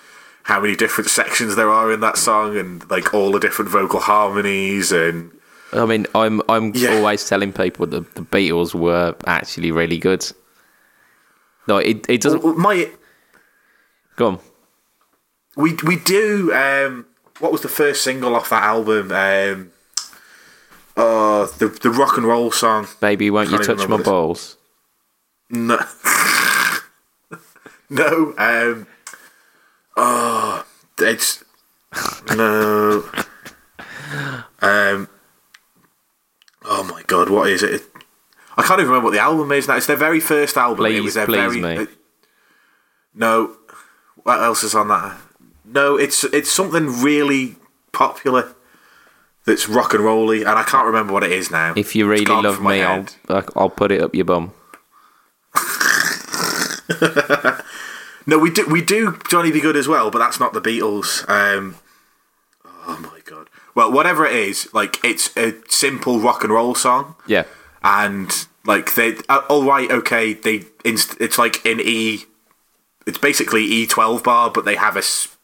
[0.43, 3.99] how many different sections there are in that song, and like all the different vocal
[3.99, 5.31] harmonies, and
[5.73, 6.95] I mean, I'm I'm Yeah.
[6.97, 10.25] always telling people that the Beatles were actually really good.
[11.67, 12.57] No, it it doesn't.
[12.57, 12.89] my
[14.15, 14.39] Go on.
[15.55, 16.53] we we do.
[16.53, 17.05] Um,
[17.39, 19.11] what was the first single off that album?
[19.11, 19.71] Um,
[20.97, 22.87] uh, the the rock and roll song.
[22.99, 24.05] Baby, won't you touch my this.
[24.05, 24.57] balls?
[25.49, 25.79] No.
[27.89, 28.33] no.
[28.37, 28.87] Um.
[29.97, 30.65] Oh,
[30.99, 31.43] it's
[32.35, 33.09] no.
[34.61, 35.07] Um.
[36.65, 37.83] Oh my god, what is it?
[38.57, 39.77] I can't even remember what the album is now.
[39.77, 40.85] It's their very first album.
[40.85, 41.61] it Please, was their please very.
[41.61, 41.77] me.
[41.83, 41.85] uh,
[43.13, 43.55] no.
[44.23, 45.17] What else is on that?
[45.71, 47.55] No, it's it's something really
[47.91, 48.53] popular.
[49.45, 51.73] That's rock and rolly, and I can't remember what it is now.
[51.75, 53.05] If you really love me, I'll.
[53.55, 54.51] I'll put it up your bum.
[58.25, 59.59] No, we do we do Johnny B.
[59.59, 61.27] Goode as well, but that's not the Beatles.
[61.27, 61.77] Um,
[62.87, 63.49] oh my god.
[63.73, 67.45] Well, whatever it is, like it's a simple rock and roll song, Yeah.
[67.81, 68.31] and
[68.65, 72.25] like they, uh, all right, okay, they inst- it's like in E,
[73.07, 75.35] it's basically E twelve bar, but they have a s-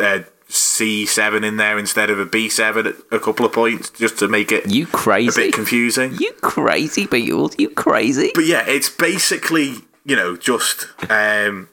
[0.00, 3.90] uh, C seven in there instead of a B seven at a couple of points,
[3.90, 5.40] just to make it You crazy.
[5.42, 6.14] a bit confusing.
[6.14, 7.58] You crazy Beatles.
[7.58, 8.30] You crazy.
[8.34, 9.74] But yeah, it's basically
[10.04, 11.68] you know just um,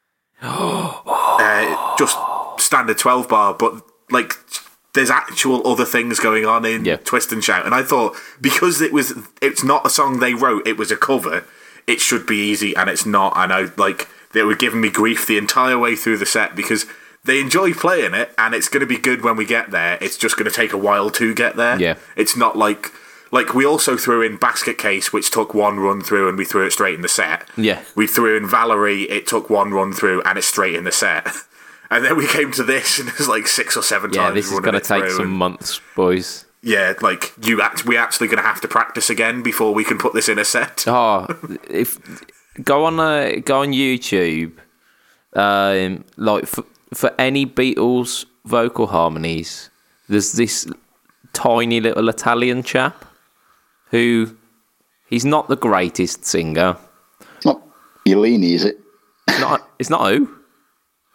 [0.42, 2.16] uh, just
[2.58, 4.32] standard twelve bar, but like
[4.94, 6.96] there's actual other things going on in Yeah.
[6.96, 10.66] Twist and Shout, and I thought because it was it's not a song they wrote,
[10.66, 11.44] it was a cover.
[11.86, 13.34] It should be easy, and it's not.
[13.36, 16.86] And I like they were giving me grief the entire way through the set because.
[17.24, 19.98] They enjoy playing it, and it's going to be good when we get there.
[20.00, 21.76] It's just going to take a while to get there.
[21.76, 21.96] Yeah.
[22.14, 22.92] It's not like
[23.32, 26.64] like we also threw in Basket Case, which took one run through, and we threw
[26.64, 27.42] it straight in the set.
[27.56, 27.82] Yeah.
[27.96, 31.26] We threw in Valerie, it took one run through, and it's straight in the set.
[31.90, 34.34] And then we came to this, and it's like six or seven Yeah, times.
[34.34, 36.44] this is going to take some and- months, boys.
[36.62, 39.96] Yeah, like you act, we're actually going to have to practice again before we can
[39.98, 40.84] put this in a set.
[40.88, 41.26] Oh,
[41.70, 41.98] if
[42.62, 44.52] go on uh, go on YouTube,
[45.34, 46.64] um, like for,
[46.94, 49.70] for any Beatles vocal harmonies,
[50.08, 50.66] there's this
[51.32, 53.04] tiny little Italian chap
[53.90, 54.36] who
[55.08, 56.76] he's not the greatest singer.
[57.36, 57.62] It's not
[58.06, 58.78] Mulini, is it?
[59.28, 59.68] It's not.
[59.78, 60.28] It's not who.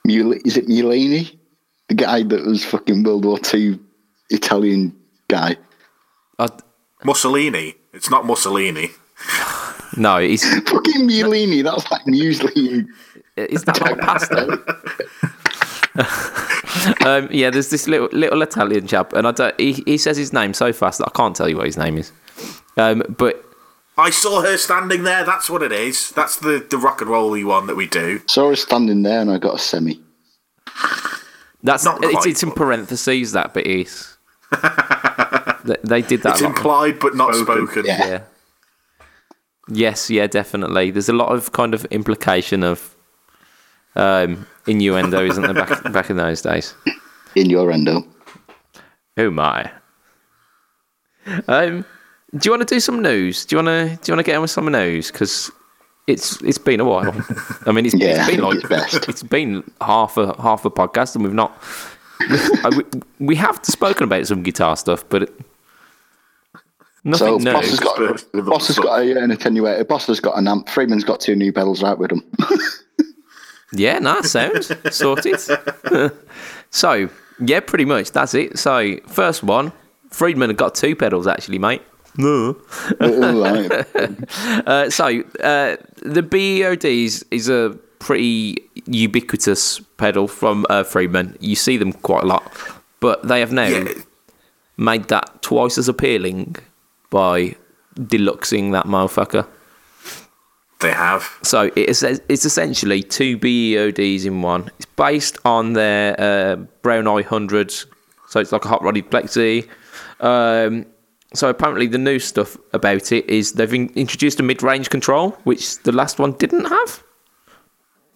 [0.05, 1.37] Mul- is it Mulini?
[1.89, 3.79] The guy that was fucking World War Two
[4.29, 4.95] Italian
[5.27, 5.57] guy.
[6.39, 6.47] I,
[7.03, 7.75] Mussolini.
[7.93, 8.89] It's not Mussolini.
[9.97, 12.85] No, he's Fucking Mulini, that's like muesli.
[13.37, 14.41] is that not pasta?
[17.05, 19.59] um, yeah, there's this little little Italian chap, and I don't.
[19.59, 21.97] He, he says his name so fast that I can't tell you what his name
[21.97, 22.11] is.
[22.77, 23.43] Um, but
[23.97, 25.25] I saw her standing there.
[25.25, 26.11] That's what it is.
[26.11, 28.21] That's the the rock and rolly one that we do.
[28.27, 29.99] Saw her standing there and I got a semi.
[31.63, 34.17] That's Not it's, quite, it's in parentheses that bit is.
[35.63, 36.33] they, they did that.
[36.33, 37.85] It's implied but not Spoken, spoken.
[37.85, 38.07] yeah.
[38.07, 38.21] yeah.
[39.67, 40.91] Yes, yeah, definitely.
[40.91, 42.95] There's a lot of kind of implication of
[43.95, 45.53] um, innuendo, isn't there?
[45.53, 46.73] Back back in those days.
[47.35, 48.03] Innuendo.
[49.17, 49.71] Oh my.
[51.47, 51.85] Um,
[52.35, 53.45] do you want to do some news?
[53.45, 55.11] Do you want to do you want to get on with some news?
[55.11, 55.51] Because
[56.07, 57.13] it's it's been a while.
[57.65, 59.07] I mean, it's, Yeah, it's been like it's best.
[59.09, 61.55] it's been half a half a podcast, and we've not.
[62.21, 62.83] I- we,
[63.19, 65.33] we have spoken about some guitar stuff, but it,
[67.15, 69.87] So nothing Boss has got Boss has got a, an attenuator.
[69.87, 70.69] Boss has got an amp.
[70.69, 72.23] Friedman's got two new pedals out with him.
[73.73, 75.39] Yeah, nah, sounds sorted.
[76.71, 77.09] so
[77.39, 78.59] yeah, pretty much that's it.
[78.59, 79.71] So first one,
[80.09, 81.81] Friedman had got two pedals actually, mate.
[82.17, 82.57] No.
[82.99, 83.71] Right.
[84.67, 91.37] Uh, so uh, the BEOD is, is a pretty ubiquitous pedal from uh, Friedman.
[91.39, 92.51] You see them quite a lot,
[92.99, 93.87] but they have now Yeah.
[94.75, 96.57] made that twice as appealing
[97.11, 97.55] by
[97.95, 99.47] deluxing that motherfucker.
[100.79, 101.37] They have.
[101.43, 104.71] So it is, it's essentially two BEODs in one.
[104.77, 109.69] It's based on their uh, Brown Eye 100, so it's like a hot rodded plexi.
[110.19, 110.87] Um,
[111.35, 115.77] so apparently the new stuff about it is they've in- introduced a mid-range control, which
[115.83, 117.03] the last one didn't have.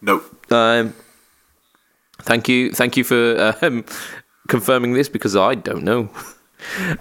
[0.02, 0.52] Nope.
[0.52, 0.96] Um,
[2.24, 3.86] thank you, thank you for um,
[4.48, 6.10] confirming this because I don't know.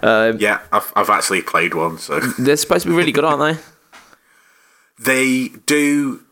[0.01, 3.63] Yeah, I've, I've actually played one, so They're supposed to be really good, aren't they?
[4.99, 6.23] they do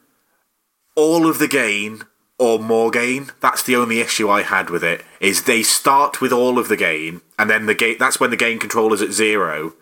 [0.96, 2.04] all of the gain
[2.38, 3.32] or more gain.
[3.42, 5.04] That's the only issue I had with it.
[5.20, 7.98] Is they start with all of the gain, and then the gain.
[8.00, 9.74] That's when the gain control is at zero,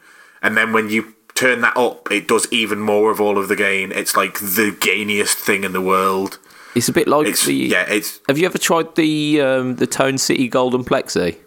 [0.42, 3.56] and then when you turn that up, it does even more of all of the
[3.56, 3.92] gain.
[3.92, 6.40] It's like the gainiest thing in the world.
[6.74, 7.54] It's a bit like It's the.
[7.54, 11.38] yeah, it's Have you ever tried the um, the Tone City Golden Plexi?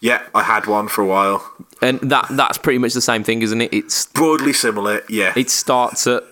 [0.00, 0.22] Yeah.
[0.34, 1.50] I had one for a while.
[1.82, 3.72] And that that's pretty much the same thing, isn't it?
[3.72, 5.32] It's Broadly similar, yeah.
[5.36, 6.24] it starts at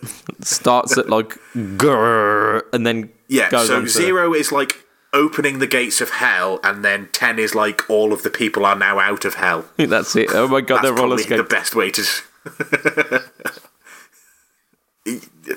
[0.42, 5.66] starts at like grrr, and then Yeah, so on to- zero is like opening the
[5.66, 9.24] gates of hell, and then ten is like all of the people are now out
[9.24, 9.64] of hell.
[9.76, 10.30] That's it.
[10.32, 12.02] Oh my god, That's they're roller probably the best way to.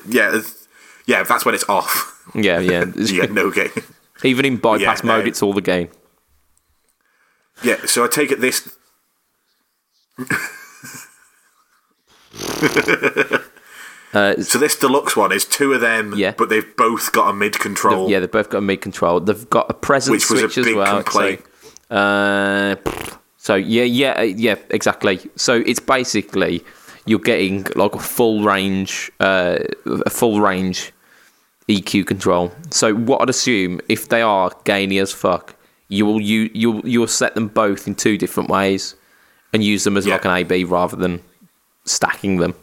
[0.07, 0.39] yeah,
[1.05, 2.23] yeah, that's when it's off.
[2.35, 2.85] Yeah, yeah.
[2.95, 3.71] You get no game.
[4.23, 5.29] Even in bypass Yeah, mode, no.
[5.29, 5.89] it's all the game.
[7.63, 8.67] Yeah, so I take it this.
[14.11, 16.31] Uh, So this deluxe one is two of them, Yeah.
[16.35, 18.09] but they've both got a mid control.
[18.09, 19.19] yeah, they've both got a mid control.
[19.19, 21.03] They've got a presence Which was a switch as well.
[21.03, 21.43] complaint.
[21.91, 22.75] So, uh,
[23.37, 25.19] so yeah, yeah, uh, yeah, exactly.
[25.35, 26.63] So it's basically
[27.05, 30.91] you're getting like a full range, uh, a full range
[31.67, 32.51] EQ control.
[32.71, 35.53] So what I'd assume if they are gainy as fuck,
[35.89, 38.95] you will you you'll you'll set them both in two different ways
[39.51, 40.13] and use them as Yeah.
[40.13, 41.21] like an AB rather than
[41.85, 42.53] stacking them.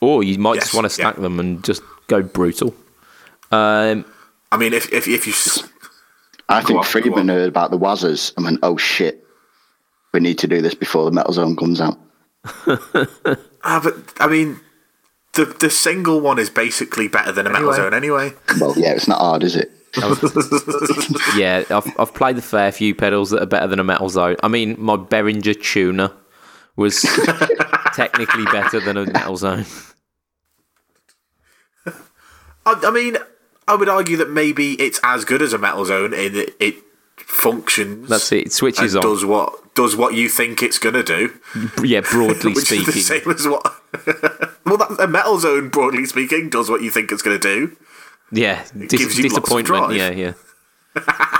[0.00, 1.22] Or you might just want to stack yeah.
[1.22, 2.74] them and just go brutal.
[3.52, 4.04] Um,
[4.50, 5.32] I mean, if if, if you
[6.48, 9.24] I think on, Friedman heard about the Wazzers and went, oh shit,
[10.12, 11.98] we need to do this before the Metal Zone comes out.
[13.64, 14.60] ah, but I mean,
[15.34, 17.76] the the single one is basically better than a Metal Anyway.
[17.76, 18.32] Zone anyway.
[18.60, 19.70] Well, yeah, it's not hard, is it?
[21.36, 24.36] yeah, I've, I've played the fair few pedals that are better than a Metal Zone.
[24.42, 26.12] I mean, my Behringer tuner
[26.76, 27.02] was
[27.94, 29.64] technically better than a Metal Zone.
[32.66, 33.16] I, I mean,
[33.68, 36.74] I would argue that maybe it's as good as a Metal Zone in that it
[37.16, 38.08] functions.
[38.08, 38.46] That's it.
[38.46, 39.02] It switches on.
[39.02, 41.38] does what does what you think it's gonna do,
[41.82, 43.02] Yeah, broadly which is the speaking.
[43.02, 43.62] same as what.
[44.64, 47.76] well, that, a Metal Zone, broadly speaking, does what you think it's gonna do.
[48.32, 49.66] Yeah, gives dis- you lots of disappointment.
[49.66, 49.96] drive.
[49.96, 50.32] Yeah, yeah.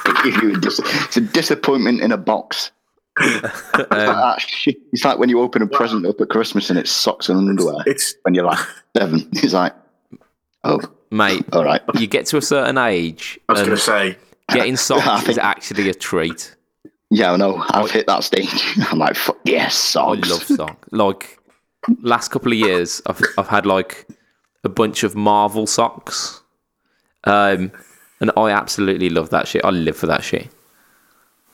[0.06, 2.70] It gives you a dis- it's a disappointment in a box.
[3.18, 4.44] Um, Like that.
[4.92, 7.82] It's like when you open a present up at Christmas and it's socks and underwear.
[7.86, 8.58] It's when you're like
[8.96, 9.74] seven, it's like,
[10.64, 11.80] oh, Mate, all right.
[11.94, 14.18] you get to a certain age, I was gonna say.
[14.50, 16.54] getting I socks is actually a treat.
[17.10, 17.64] Yeah, I know.
[17.70, 18.74] I've hit that stage.
[18.90, 20.30] I'm like, fuck yes, I socks.
[20.30, 20.88] love socks.
[20.92, 21.38] Like
[22.02, 24.06] last couple of years, I've I've had like
[24.64, 26.42] a bunch of Marvel socks,
[27.26, 27.72] um,
[28.20, 29.64] and I absolutely love that shit.
[29.64, 30.48] I live for that shit.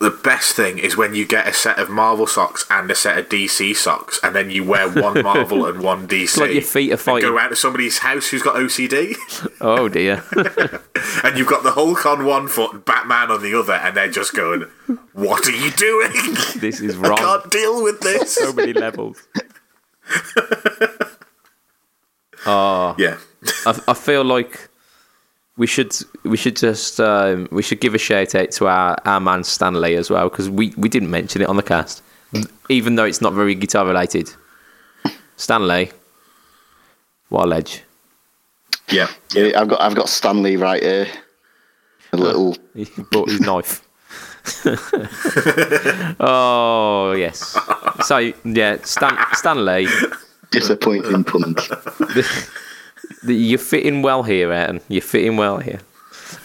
[0.02, 3.18] The best thing is when you get a set of Marvel socks and a set
[3.18, 6.38] of DC socks, and then you wear one Marvel and one DC.
[6.38, 7.30] like your feet are fighting.
[7.30, 9.14] Go out to somebody's house who's got OCD,
[9.60, 10.24] Oh dear.
[11.24, 14.10] and you've got the Hulk on one foot and Batman on the other, and they're
[14.10, 14.62] just going,
[15.12, 16.10] "What are you doing?
[16.56, 17.12] this is wrong.
[17.12, 19.22] I can't deal with this." So many levels.
[22.44, 23.18] oh, yeah,
[23.64, 24.68] I, I feel like
[25.56, 25.94] we should
[26.24, 29.96] we should just um, we should give a shout out to our, our man Stanley
[29.96, 32.02] as well because we, we didn't mention it on the cast,
[32.68, 34.30] even though it's not very guitar related.
[35.36, 35.90] Stanley,
[37.28, 37.82] what a ledge!
[38.88, 41.06] yeah, Yeah, I've got I've got Stanley right here.
[42.12, 43.86] A little He brought his knife.
[46.20, 47.56] oh yes.
[48.04, 49.86] So yeah, Stan, Stanley,
[50.50, 51.70] disappointing puns.
[53.24, 54.80] you're fitting well here, Aaron.
[54.88, 55.80] You're fitting well here.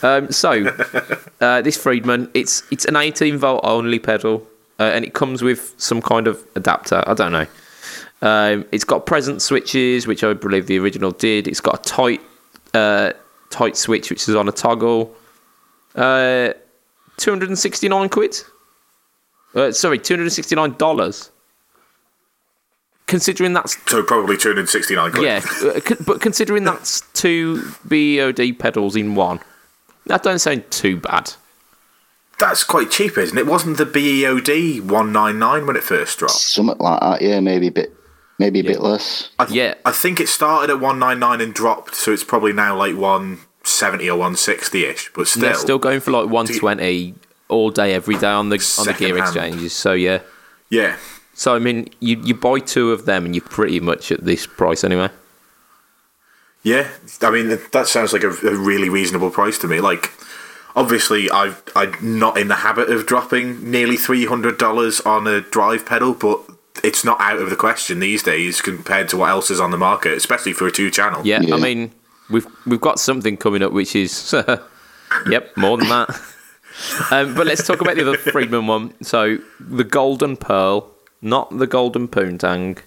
[0.03, 0.65] Um, so
[1.41, 4.45] uh, this Friedman, it's it's an 18 volt only pedal,
[4.79, 7.03] uh, and it comes with some kind of adapter.
[7.07, 7.47] I don't know.
[8.21, 11.47] Um, it's got present switches, which I believe the original did.
[11.47, 12.21] It's got a tight
[12.73, 13.13] uh,
[13.49, 15.13] tight switch, which is on a toggle.
[15.95, 16.53] Uh,
[17.17, 18.35] 269 quid.
[19.55, 21.31] Uh, sorry, 269 dollars.
[23.07, 25.11] Considering that's so probably two hundred sixty nine.
[25.21, 29.39] yeah, uh, but considering that's two BEOD pedals in one,
[30.05, 31.33] that don't sound too bad.
[32.37, 33.47] that's quite cheap, isn't it?
[33.47, 36.33] Wasn't the BEOD one nine nine when it first dropped?
[36.33, 37.21] Something like that.
[37.21, 37.93] Yeah, maybe a bit
[38.39, 39.29] maybe a bit less.
[39.39, 39.73] I th- Yeah.
[39.85, 44.17] I think it started at 199 and dropped, so it's probably now like 170 or
[44.17, 45.41] 160 ish, but still.
[45.41, 47.15] They're still going for like 120
[47.47, 49.19] all day, every day on the on the gear Second-hand.
[49.19, 49.73] exchanges.
[49.73, 50.19] So yeah.
[50.69, 50.97] Yeah.
[51.37, 54.47] So I mean, you you buy two of them and you're pretty much at this
[54.47, 55.09] price anyway.
[56.63, 56.89] Yeah,
[57.21, 59.79] I mean that- that sounds like a, a really reasonable price to me.
[59.79, 60.11] Like,
[60.75, 65.41] obviously, I I'm not in the habit of dropping nearly three hundred dollars on a
[65.41, 66.39] drive pedal, but
[66.83, 69.77] it's not out of the question these days compared to what else is on the
[69.77, 71.21] market, especially for a two channel.
[71.25, 71.55] Yeah, Yeah.
[71.55, 71.91] I mean,
[72.31, 74.33] we've we've got something coming up which is,
[75.29, 76.09] yep, more than that.
[77.11, 78.93] um, but let's talk about the other Friedman one.
[79.03, 82.79] So the Golden Pearl, not the Golden Poontang.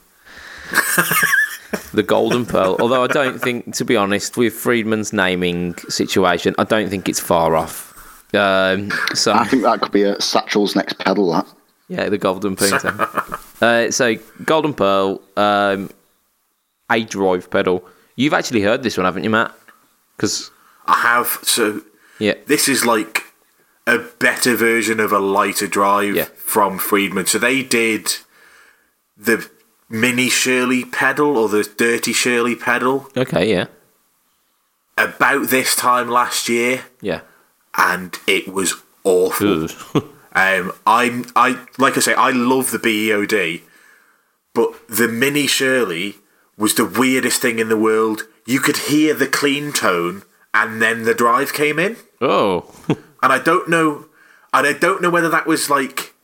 [1.93, 2.77] the Golden Pearl.
[2.81, 7.21] Although I don't think, to be honest, with Friedman's naming situation, I don't think it's
[7.21, 7.89] far off.
[8.35, 11.33] Um, so I think that could be a Satchel's next pedal.
[11.33, 11.47] That
[11.89, 13.39] yeah, the Golden Poontang.
[13.61, 14.15] uh, so
[14.45, 15.91] Golden Pearl, um,
[16.91, 17.85] a drive pedal.
[18.17, 19.53] You've actually heard this one, haven't you, Matt?
[20.17, 20.51] Because
[20.87, 21.27] I have.
[21.43, 21.81] So
[22.21, 23.20] yeah, this is like
[23.91, 26.25] a better version of a lighter drive Yeah.
[26.37, 27.27] from Friedman.
[27.27, 28.17] So they did
[29.17, 29.49] the
[29.89, 33.67] mini Shirley pedal or the dirty Shirley pedal okay, yeah,
[34.97, 37.21] about this time last year, yeah.
[37.77, 38.75] and it was
[39.05, 39.67] awful.
[40.33, 43.63] Um, I'm I like I say I love the BEOD,
[44.55, 46.19] but the mini Shirley
[46.57, 48.23] was the weirdest thing in the world.
[48.47, 50.23] You could hear the clean tone,
[50.55, 52.73] and then the drive came in, oh,
[53.23, 54.07] and I don't know,
[54.53, 56.15] and I don't know whether that was like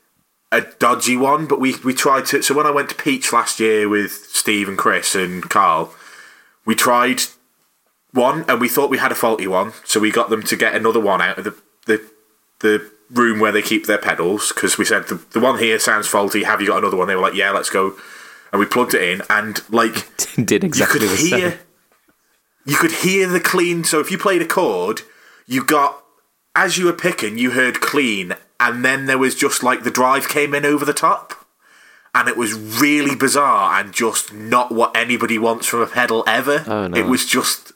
[0.52, 2.42] a dodgy one, but we we tried to.
[2.42, 5.94] So when I went to Peach last year with Steve and Chris and Carl,
[6.64, 7.22] we tried
[8.12, 10.74] one, and we thought we had a faulty one, so we got them to get
[10.74, 12.10] another one out of the the
[12.60, 16.08] the room where they keep their pedals because we said the, the one here sounds
[16.08, 16.42] faulty.
[16.44, 17.06] Have you got another one?
[17.06, 17.94] They were like, yeah, let's go,
[18.52, 19.94] and we plugged it in, and like
[20.44, 21.38] did exactly you could same.
[21.40, 21.60] hear
[22.66, 25.02] you could hear the clean so if you played a chord
[25.46, 26.02] you got
[26.56, 30.28] as you were picking you heard clean and then there was just like the drive
[30.28, 31.34] came in over the top.
[32.14, 36.64] And it was really bizarre and just not what anybody wants from a pedal ever.
[36.66, 36.96] Oh, no.
[36.96, 37.72] it was just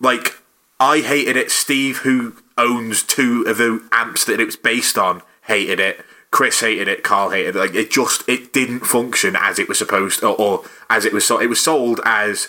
[0.00, 0.36] like
[0.80, 1.50] i hated it.
[1.50, 6.00] Steve who owns two of the amps that it was based on hated it.
[6.30, 7.02] Chris hated it.
[7.02, 7.58] Carl hated it.
[7.58, 11.26] Like it just it didn't function as it was supposed or, or as it was
[11.26, 12.48] sold it was sold as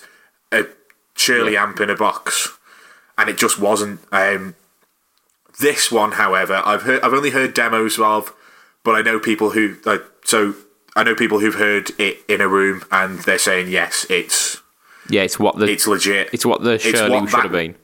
[0.53, 0.65] a
[1.15, 2.57] Shirley amp in a box.
[3.17, 4.55] And it just wasn't um
[5.59, 8.33] this one however i've heard i've only heard demos of
[8.83, 10.53] but i know people who like so
[10.95, 14.61] i know people who've heard it in a room and they're saying yes it's
[15.09, 17.75] Yeah, it's what the it's legit it's what the Shirley what should that- have been.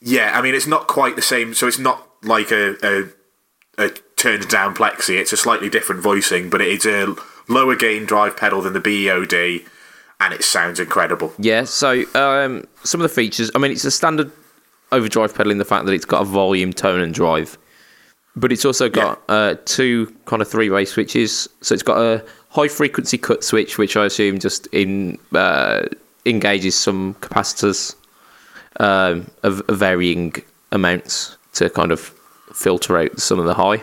[0.00, 1.54] Yeah, I mean it's not quite the same.
[1.54, 5.16] So it's not like a a, a turned down plexi.
[5.16, 7.14] It's a slightly different voicing, but it's a
[7.48, 9.32] lower gain drive pedal than the BEOD,
[10.20, 11.32] and it sounds incredible.
[11.38, 13.50] Yeah, so um, some of the features.
[13.54, 14.32] I mean, it's a standard
[14.92, 17.58] overdrive pedal in the fact that it's got a volume, tone, and drive,
[18.36, 21.48] but it's also got uh, two kind of three-way switches.
[21.60, 25.82] So it's got a high-frequency cut switch, which I assume just in uh,
[26.24, 27.94] engages some capacitors
[28.80, 30.34] um, of, of varying
[30.70, 32.00] amounts to kind of
[32.54, 33.82] filter out some of the high.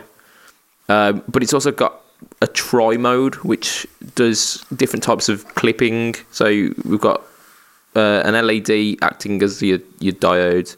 [0.89, 2.01] Um, but it's also got
[2.41, 3.85] a tri mode, which
[4.15, 6.15] does different types of clipping.
[6.31, 7.21] So we've got
[7.95, 10.75] uh, an LED acting as your, your diode,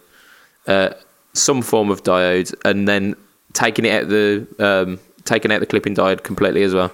[0.68, 0.90] uh,
[1.34, 3.16] some form of diode, and then
[3.54, 6.92] taking it out the um, taking out the clipping diode completely as well.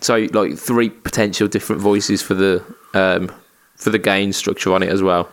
[0.00, 2.62] So like three potential different voices for the
[2.94, 3.32] um,
[3.76, 5.30] for the gain structure on it as well.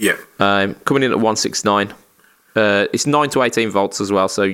[0.00, 1.92] Yeah, Um, coming in at 169.
[2.54, 4.44] Uh, it's 9 to 18 volts as well, so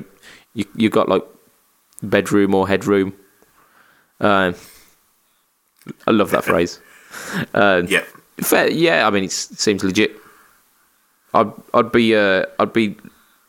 [0.55, 1.23] you you got like
[2.03, 3.13] bedroom or headroom.
[4.21, 4.55] Um,
[6.07, 6.81] I love that phrase.
[7.53, 8.05] Uh, yeah.
[8.41, 10.17] fair, yeah, I mean it seems legit.
[11.35, 12.97] I'd I'd be uh, I'd be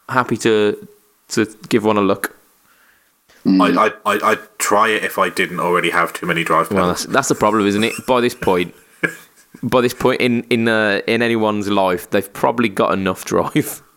[0.09, 0.87] happy to
[1.29, 2.35] to give one a look.
[3.47, 6.87] I, I, I, I'd try it if I didn't already have too many drive Well,
[6.87, 7.93] that's that's the problem, isn't it?
[8.07, 8.73] By this point,
[9.63, 13.81] by this point in in uh, in anyone's life, they've probably got enough drive.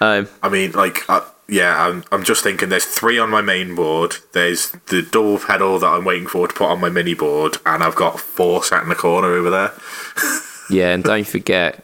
[0.00, 3.74] Um, I mean, like, uh, yeah, I'm, I'm just thinking there's three on my main
[3.74, 4.14] board.
[4.32, 7.82] There's the double pedal that I'm waiting for to put on my mini board, and
[7.82, 9.72] I've got four sat in the corner over there.
[10.70, 11.82] Yeah, and don't forget,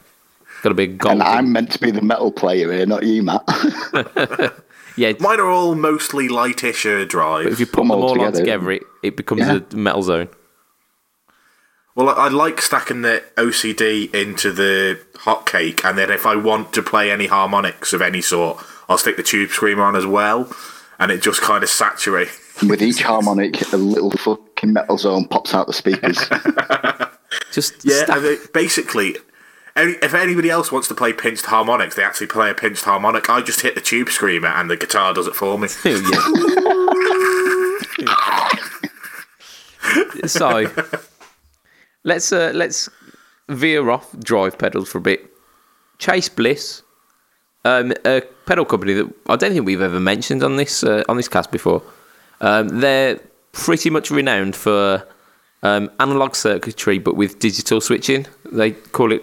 [0.64, 1.20] got to be a golden.
[1.20, 3.42] And I'm meant to be the metal player here, not you, Matt.
[4.96, 7.46] yeah, Mine are all mostly lightisher uh, drive.
[7.46, 8.38] if you put them them all all on together.
[8.40, 9.58] together, it, it becomes Yeah.
[9.70, 10.28] a metal zone.
[11.94, 16.72] Well, I I like stacking the OCD into the hotcake, and then if I want
[16.72, 18.58] to play any harmonics of any sort,
[18.88, 20.50] I'll stick the tube screamer on as well,
[20.98, 22.62] and it just kind of saturates.
[22.62, 26.18] With each harmonic, a little fucking fucking metal zone pops out the speakers.
[27.52, 29.16] Just Yeah, sta- I mean, basically,
[29.76, 33.28] any, if anybody else wants to play pinched harmonics, they actually play a pinched harmonic.
[33.28, 35.68] I just hit the tube screamer and the guitar does it for me.
[40.26, 40.70] so
[42.04, 42.88] let's uh, let's
[43.48, 45.30] veer off drive pedals for a bit.
[45.98, 46.82] Chase Bliss,
[47.64, 51.16] um, a pedal company that I don't think we've ever mentioned on this uh, on
[51.16, 51.82] this cast before.
[52.40, 53.18] Um, they're
[53.52, 55.06] pretty much renowned for
[55.64, 58.26] um, analog circuitry, but with digital switching.
[58.52, 59.22] They call it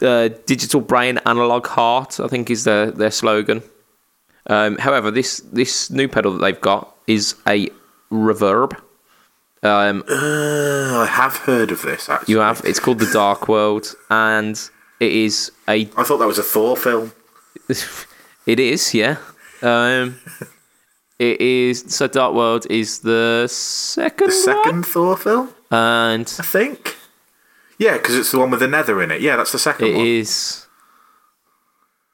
[0.00, 2.18] uh, digital brain, analog heart.
[2.20, 3.62] I think is their their slogan.
[4.46, 7.68] Um, however, this this new pedal that they've got is a
[8.10, 8.72] reverb.
[9.62, 12.32] Um, Uh, I have heard of this, actually.
[12.32, 14.56] you have it's called the Dark World, and
[15.00, 17.12] it is a I thought that was a Thor film.
[18.46, 19.16] it is yeah.
[19.62, 20.20] Um,
[21.18, 26.42] it is so Dark World is the second, The second Thor film, one, and I
[26.42, 26.96] think.
[27.78, 29.20] Yeah, because it's the one with the Aether in it.
[29.20, 30.06] Yeah, that's the second it one.
[30.06, 30.66] is.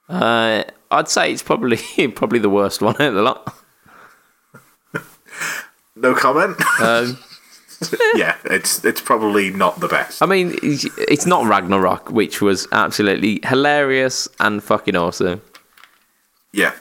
[0.09, 1.77] Uh, I'd say it's probably
[2.15, 3.55] probably the worst one out of the lot.
[5.97, 6.57] No comment.
[6.81, 7.19] Um,
[8.15, 10.23] yeah, it's it's probably not the best.
[10.23, 15.41] I mean, it's not Ragnarok, which was absolutely hilarious and fucking awesome.
[16.53, 16.73] Yeah.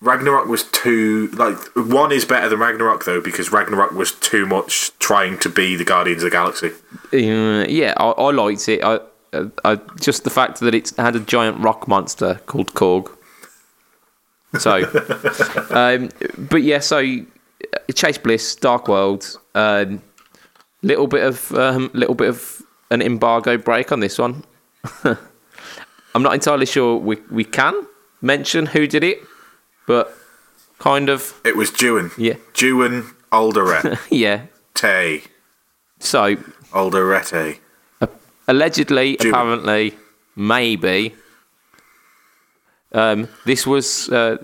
[0.00, 4.96] Ragnarok was too like one is better than Ragnarok though because Ragnarok was too much
[4.98, 6.70] trying to be the Guardians of the Galaxy.
[7.12, 8.82] Uh, yeah, I, I liked it.
[8.84, 9.00] I,
[9.64, 13.10] I just the fact that it had a giant rock monster called Korg.
[14.58, 14.76] So,
[15.70, 16.10] um,
[16.48, 17.02] but yeah, so
[17.94, 20.00] Chase Bliss, Dark World, um,
[20.82, 24.44] little bit of um, little bit of an embargo break on this one.
[25.04, 27.86] I'm not entirely sure we we can
[28.22, 29.22] mention who did it,
[29.88, 30.14] but
[30.78, 32.12] kind of It was Dewan.
[32.16, 33.98] yeah, Dewan Alderete.
[34.10, 34.42] yeah.
[34.74, 35.22] Tay.
[35.98, 36.36] So
[36.72, 37.58] Alderete.
[38.46, 39.94] allegedly, apparently,
[40.36, 41.14] maybe.
[42.92, 44.36] Um, this was uh,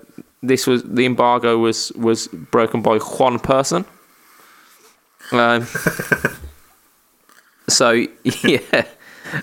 [0.42, 3.84] this was the embargo was was broken by one person.
[5.32, 5.66] Um,
[7.68, 8.84] so yeah,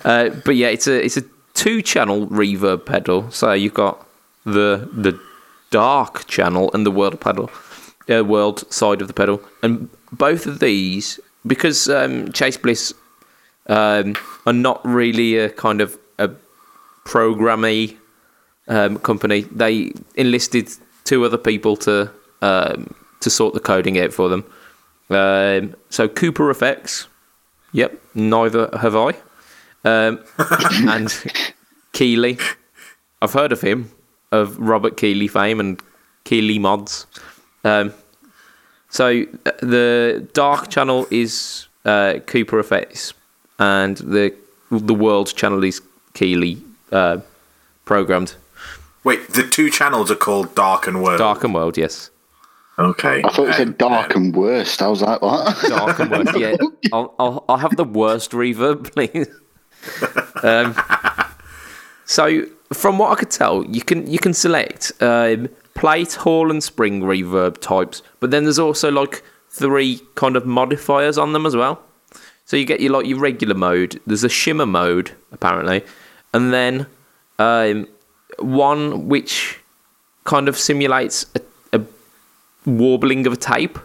[0.04, 1.24] uh, but yeah, it's a it's a
[1.54, 3.32] two channel reverb pedal.
[3.32, 4.06] So you've got
[4.46, 5.20] the the
[5.72, 7.50] dark channel and the world pedal,
[8.10, 12.94] uh, world side of the pedal, and both of these because um, Chase Bliss
[13.68, 14.16] um,
[14.46, 16.30] are not really a kind of a
[17.06, 17.98] programmy
[18.68, 19.42] um, company.
[19.42, 20.70] They enlisted
[21.04, 22.12] two other people to
[22.42, 24.46] um, to sort the coding out for them.
[25.10, 27.08] Um, so Cooper Effects,
[27.72, 29.14] yep, neither have I.
[29.84, 30.24] Um,
[30.88, 31.24] and
[31.92, 32.38] Keeley,
[33.22, 33.92] I've heard of him,
[34.32, 35.82] of Robert Keeley fame and
[36.24, 37.06] Keeley mods.
[37.64, 37.94] Um,
[38.90, 43.14] so uh, the dark channel is uh, Cooper Effects,
[43.60, 44.34] and the
[44.70, 45.82] the world channel is
[46.14, 46.62] Keeley
[46.92, 47.18] uh,
[47.86, 48.36] programmed.
[49.04, 51.18] Wait, the two channels are called Dark and World.
[51.18, 52.12] Dark and World, yes.
[52.78, 53.22] Okay.
[53.24, 54.82] I thought it said Um, dark and worst.
[54.82, 55.58] I was like, what?
[55.68, 56.56] Dark and World, yeah.
[56.94, 59.28] I'll, I'll, I'll have the worst reverb, please.
[60.44, 60.76] um,
[62.06, 66.64] so, from what I could tell, you can you can select um, plate, hall, and
[66.64, 71.56] spring reverb types, but then there's also like three kind of modifiers on them as
[71.56, 71.82] well.
[72.46, 74.00] So you get your like your regular mode.
[74.08, 75.84] There's a shimmer mode apparently,
[76.34, 76.88] and then
[77.40, 77.88] um,
[78.40, 79.60] one which
[80.24, 81.82] kind of simulates a, a
[82.66, 83.80] warbling of a tape.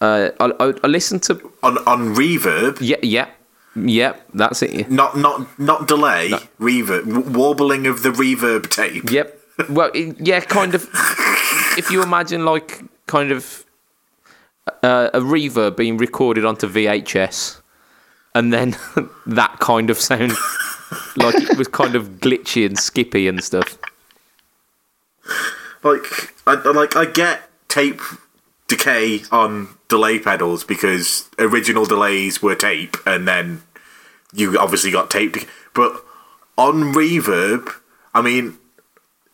[0.00, 3.28] Uh, I, I, I listened to on on reverb, yeah yeah
[3.76, 9.10] yeah that's it not not not delay, reverb, w- warbling of the reverb tape.
[9.10, 9.36] Yep.
[9.68, 10.88] Well, yeah, kind of.
[11.76, 13.64] if you imagine, like, kind of
[14.82, 17.60] uh, a reverb being recorded onto VHS,
[18.34, 18.74] and then
[19.26, 20.32] that kind of sound,
[21.16, 23.78] like it was kind of glitchy and skippy and stuff.
[25.82, 28.00] Like I I- like I get tape
[28.70, 33.62] decay on delay pedals because original delays were tape, and then
[34.32, 35.36] you obviously got tape.
[35.74, 36.02] But
[36.56, 37.68] on reverb,
[38.14, 38.56] I mean,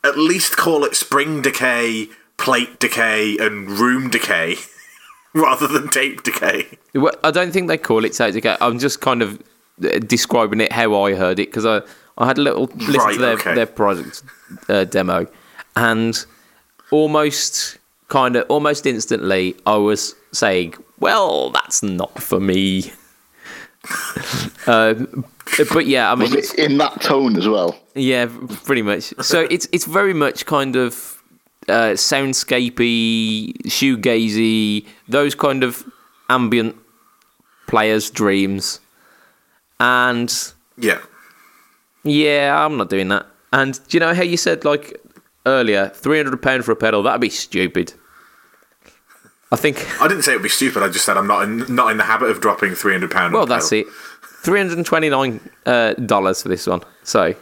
[0.03, 2.09] at least call it spring decay,
[2.39, 4.57] plate decay, and room decay,
[5.35, 6.67] rather than tape decay.
[6.95, 8.57] Well, I don't think they call it tape decay.
[8.61, 9.41] I'm just kind of
[9.85, 11.83] uh, describing it how I heard it because I,
[12.19, 13.55] I had a little listen Right, to their, okay.
[13.55, 14.23] their product
[14.69, 15.27] uh, demo,
[15.77, 16.25] and
[16.91, 17.79] almost
[18.09, 22.93] kind of almost instantly I was saying, "Well, that's not for me."
[24.67, 25.25] um,
[25.73, 27.79] but yeah, I mean, Was it in that tone as well?
[27.95, 28.27] yeah,
[28.65, 29.15] pretty much.
[29.21, 31.23] So it's it's very much kind of
[31.69, 35.85] uh, soundscapey, shoegazy, those kind of
[36.29, 36.77] ambient
[37.67, 38.81] players' dreams.
[39.79, 40.33] And
[40.79, 41.01] Yeah.
[42.03, 43.27] yeah, I'm not doing that.
[43.53, 45.01] And do you know how you said like
[45.47, 47.03] earlier, three hundred pound for a pedal?
[47.03, 47.95] That'd be stupid.
[49.53, 49.79] I think.
[50.03, 50.83] I didn't say it'd be stupid.
[50.83, 53.33] I just said I'm not in, not in the habit of dropping three hundred pound.
[53.33, 53.87] Well, that's it.
[54.43, 56.83] Three hundred and twenty nine uh, dollars for this one.
[57.05, 57.35] So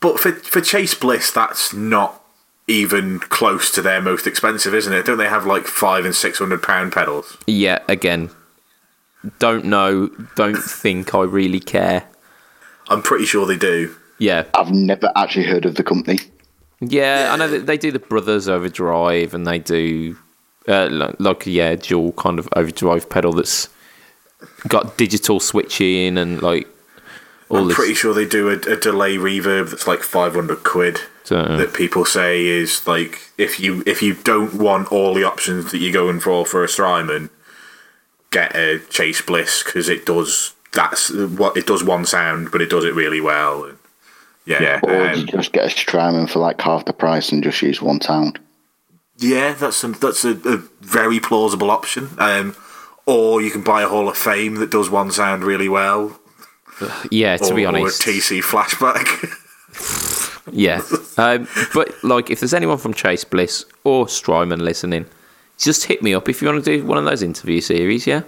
[0.00, 2.20] But for for Chase Bliss, that's not
[2.68, 5.04] even close to their most expensive, isn't it?
[5.04, 7.36] Don't they have like five and six hundred pound pedals?
[7.48, 8.30] yeah, again,
[9.40, 10.08] don't know.
[10.36, 12.04] Don't think I really care.
[12.88, 13.94] I'm pretty sure they do.
[14.18, 16.20] Yeah, I've never actually heard of the company.
[16.82, 17.30] Yeah.
[17.32, 20.16] I know that they do the Brothers Overdrive, and they do
[20.68, 23.68] uh, like, yeah, dual kind of overdrive pedal that's
[24.68, 26.66] got digital switching and like
[27.48, 27.76] all I'm this.
[27.76, 31.00] pretty sure they do a, a delay reverb that's like five hundred quid.
[31.24, 35.70] So- that people say is like if you if you don't want all the options
[35.70, 37.30] that you're going for for a Strymon,
[38.30, 42.70] get a Chase Bliss because it does that's what it does one sound, but it
[42.70, 43.70] does it really well.
[44.46, 47.62] And yeah, Or um, just get a Strymon for like half the price and just
[47.62, 48.38] use one sound.
[49.18, 52.08] yeah, that's a, that's a, a very plausible option.
[52.18, 52.56] Um,
[53.06, 56.18] or you can buy a Hall of Fame that does one sound really well.
[57.10, 58.06] yeah, to or, be honest.
[58.06, 59.38] or a TC flashback.
[60.50, 60.82] Yeah.
[61.16, 65.06] Um, but like, if there's anyone from Chase Bliss or Strymon listening,
[65.56, 68.06] just hit me up if you want to do one of those interview series.
[68.06, 68.22] Yeah.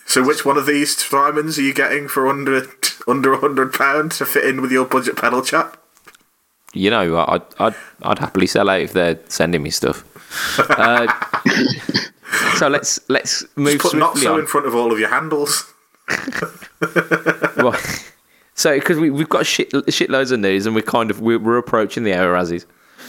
[0.07, 2.67] so which one of these diamonds are you getting for under
[3.07, 5.77] under a hundred pound to fit in with your budget pedal chap?
[6.73, 10.05] You know, I'd I'd, I'd happily sell out if they're sending me stuff.
[10.59, 11.07] Uh,
[12.57, 14.41] so let's let's move Put not so on.
[14.41, 15.73] in front of all of your handles.
[17.57, 17.77] Well,
[18.55, 21.59] so because we we've got shit shitloads of news and we're kind of we're, we're
[21.59, 22.67] approaching the hour Razzies.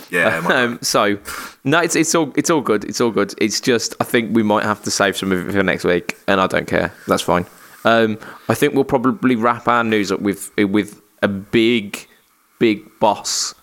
[0.10, 1.18] Yeah, Um, so
[1.64, 2.84] no, it's it's all it's all good.
[2.86, 3.34] It's all good.
[3.40, 6.18] It's just I think we might have to save some of it for next week,
[6.28, 6.94] and I don't care.
[7.08, 7.46] That's fine.
[7.84, 8.18] Um,
[8.50, 12.08] I think we'll probably wrap our news up with with a big,
[12.60, 13.54] big boss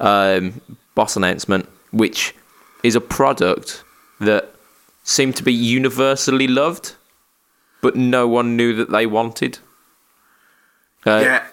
[0.00, 0.60] um,
[0.94, 2.34] boss announcement, which
[2.82, 3.82] is a product
[4.20, 4.54] that
[5.04, 6.94] seemed to be universally loved,
[7.80, 9.58] but no one knew that they wanted.
[11.06, 11.46] Uh, yeah.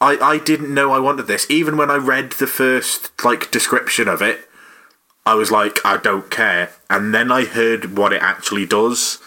[0.00, 1.46] I, I didn't know I wanted this.
[1.50, 4.48] Even when I read the first like description of it,
[5.26, 6.70] I was like, I don't care.
[6.88, 9.18] And then I heard what it actually does,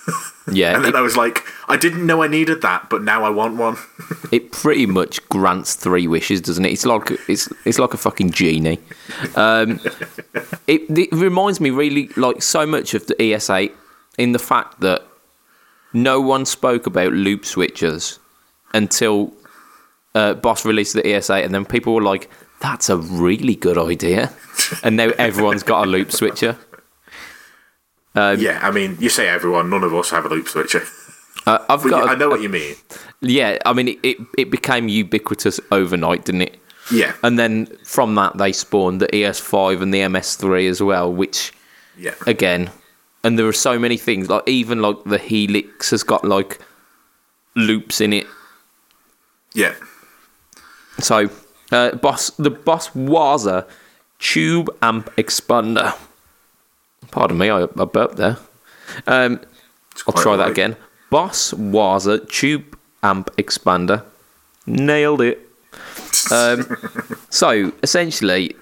[0.50, 0.74] yeah.
[0.74, 3.30] and then it- I was like, I didn't know I needed that, but now I
[3.30, 3.76] want one.
[4.32, 6.72] It pretty much grants three wishes, doesn't it?
[6.72, 8.80] It's like it's it's like a fucking genie.
[9.36, 9.78] Um,
[10.66, 13.70] it, it reminds me really like so much of the ES8
[14.18, 15.02] in the fact that
[15.92, 18.18] no one spoke about loop switchers
[18.72, 19.32] until
[20.14, 24.32] uh, Boss released the ES8, and then people were like, "That's a really good idea,"
[24.82, 26.56] and now everyone's got a loop switcher.
[28.14, 30.82] Um, yeah, I mean, you say everyone, none of us have a loop switcher.
[31.46, 32.04] Uh, I've But got.
[32.04, 32.74] yeah, a- I know what you mean.
[33.20, 36.58] yeah, I mean, it, it, it became ubiquitous overnight, didn't it?
[36.92, 41.52] Yeah, And then from that, they spawned the ES5 and the MS3 as well, which,
[41.98, 42.14] yeah.
[42.26, 42.70] again,
[43.24, 46.60] and there are so many things, like even like the Helix has got like
[47.56, 48.26] loops in it.
[49.54, 49.74] Yeah.
[50.98, 51.28] So,
[51.72, 53.66] uh, Boss, the Boss Waza
[54.18, 55.94] Tube Amp Expander.
[57.10, 58.38] Pardon me, I, I burped there.
[59.06, 59.40] Um,
[60.06, 60.76] I'll try that again.
[61.10, 64.04] Boss Waza Tube Amp Expander.
[64.66, 65.40] Nailed it.
[66.32, 66.76] Um,
[67.30, 68.54] so essentially,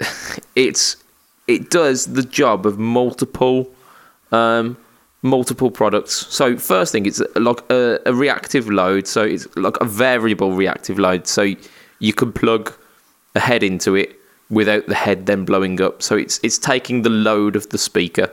[0.56, 0.96] it's
[1.46, 3.70] it does the job of multiple
[4.32, 4.76] um,
[5.22, 6.26] multiple products.
[6.28, 9.06] So first thing, it's like a, a reactive load.
[9.06, 11.26] So it's like a variable reactive load.
[11.26, 11.54] So
[12.00, 12.74] you can plug
[13.34, 14.16] a head into it
[14.50, 16.02] without the head then blowing up.
[16.02, 18.30] So it's it's taking the load of the speaker.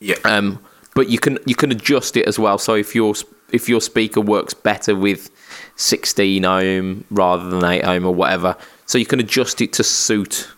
[0.00, 0.16] Yeah.
[0.24, 0.62] Um,
[0.94, 2.58] but you can you can adjust it as well.
[2.58, 3.14] So if your
[3.50, 5.30] if your speaker works better with
[5.76, 10.48] 16 ohm rather than 8 ohm or whatever, so you can adjust it to suit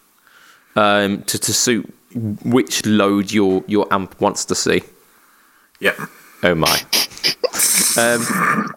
[0.77, 1.93] um, to to suit
[2.45, 4.83] which load your your amp wants to see.
[5.81, 5.95] yeah.
[6.43, 6.83] Oh my.
[7.97, 8.75] um,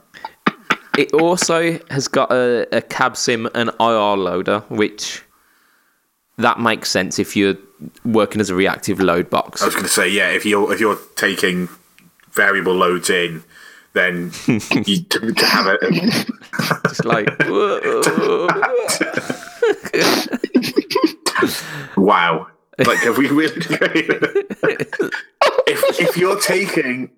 [0.97, 5.23] it also has got a, a cab sim and IR loader, which
[6.37, 7.57] that makes sense if you're
[8.03, 9.61] working as a reactive load box.
[9.61, 10.29] I was going to say, yeah.
[10.29, 11.69] If you're if you're taking
[12.31, 13.43] variable loads in,
[13.93, 15.79] then you to, to have it.
[16.85, 17.27] It's like
[21.97, 22.47] Wow.
[22.77, 23.55] Like, have we really?
[25.67, 27.09] if if you're taking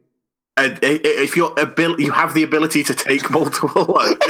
[0.58, 4.26] if you're abil- you have the ability to take multiple loads.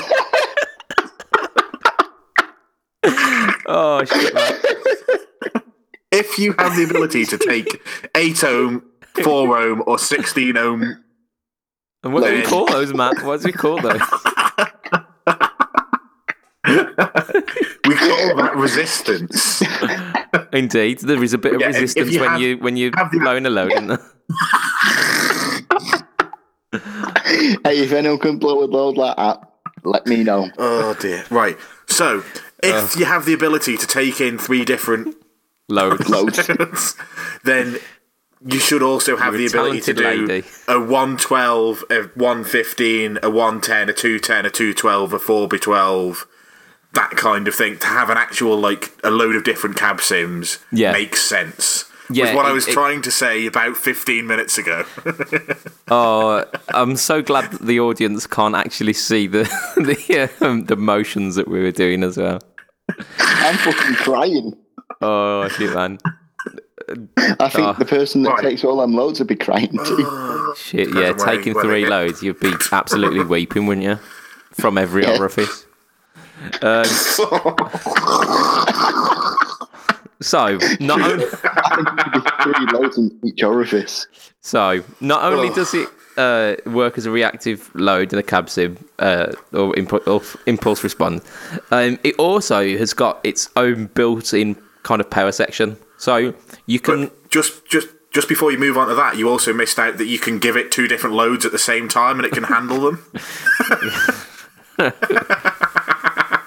[3.67, 4.33] oh shit!
[4.33, 4.53] Man.
[6.11, 7.81] If you have the ability to take
[8.15, 8.83] eight ohm,
[9.23, 11.03] four ohm, or sixteen ohm,
[12.03, 13.23] and what do we call those, Matt?
[13.23, 13.99] What do we call those?
[16.63, 19.61] we call that resistance.
[20.53, 23.11] Indeed, there is a bit of yeah, resistance you when have, you when you have
[23.11, 23.71] the, blowing a load.
[23.71, 23.97] Yeah.
[27.25, 29.41] Hey, if anyone can blow a load like that,
[29.83, 30.49] let me know.
[30.57, 31.23] Oh dear.
[31.29, 31.57] Right.
[31.87, 32.23] So,
[32.63, 32.99] if uh.
[32.99, 35.15] you have the ability to take in three different
[35.69, 36.07] Loads.
[36.09, 36.95] Loads.
[37.43, 37.77] then
[38.45, 40.47] you should also have You're a the ability to do talented lady.
[40.67, 46.25] a 112, a 115, a 110, a 210, a 212, a 4b12,
[46.93, 47.77] that kind of thing.
[47.79, 50.93] To have an actual, like, a load of different cab sims Yeah.
[50.93, 51.86] makes sense.
[52.09, 54.83] Yeah, was what I was it- trying to say about 15 minutes ago.
[55.89, 59.43] Oh, I'm so glad that the audience can't actually see the
[59.77, 62.41] the um, the motions that we were doing as well.
[63.19, 64.53] I'm fucking crying.
[65.01, 65.97] Oh shit, man.
[67.39, 67.73] I think Oh.
[67.79, 68.41] the person that Right.
[68.43, 70.53] takes all them loads would be crying too.
[70.57, 71.13] Shit, yeah.
[71.13, 73.97] Depends on Taking three get- loads, you'd be absolutely weeping, wouldn't you?
[74.53, 75.17] From every Yeah.
[75.17, 75.65] orifice.
[76.61, 76.83] Um,
[80.27, 84.07] so not only I think it could be three loads in each orifice.
[84.41, 88.77] so not only does it uh, work as a reactive load in a cab sim
[88.99, 91.23] uh, or, impu- or impulse response,
[91.71, 95.77] um, it also has got its own built-in kind of power section.
[95.97, 96.33] So
[96.65, 99.77] you can But just, just, just before you move on to that, you also missed
[99.77, 102.31] out that you can give it two different loads at the same time and it
[102.31, 103.05] can handle them.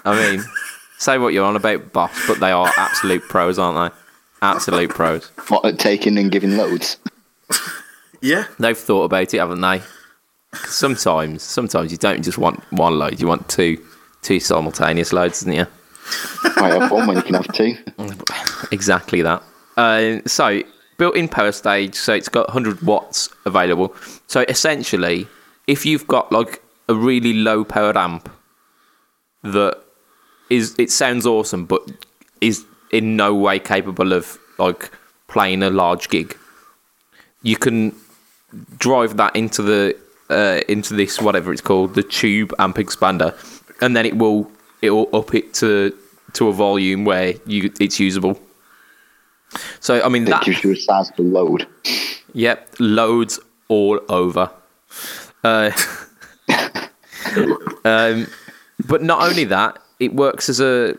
[0.05, 0.45] I mean,
[1.01, 3.99] say what you're on about, boss, but they are absolute pros, aren't they?
[4.43, 5.29] Absolute pros.
[5.49, 6.99] What at taking and giving loads?
[8.23, 8.45] Yeah.
[8.59, 9.83] They've thought about it, haven't they?
[10.67, 13.83] Sometimes, sometimes you don't just want one load; you want two,
[14.21, 15.67] two simultaneous loads, don't you?
[16.57, 17.77] Might have one when you can have two.
[18.71, 19.43] Exactly that.
[19.77, 20.63] Uh, so,
[20.99, 23.95] built-in power stage, so it's got 100 watts available.
[24.27, 25.29] So essentially,
[25.67, 28.29] if you've got like a really low powered amp
[29.43, 29.81] that
[30.51, 31.81] is, it sounds awesome, but
[32.41, 34.91] is in no way capable of like
[35.29, 36.37] playing a large gig,
[37.43, 37.95] you can
[38.77, 39.97] drive that into the
[40.29, 43.35] uh, into this whatever it's called, the tube amp expander,
[43.81, 44.51] and then it will
[44.83, 45.97] it will up it to
[46.35, 48.39] to a volume where you it's usable.
[49.81, 51.67] So I mean that gives you a sizable load.
[52.33, 54.51] Yep, loads all over.
[55.43, 55.71] Uh,
[57.85, 58.27] um,
[58.87, 60.97] but not only that, it works as a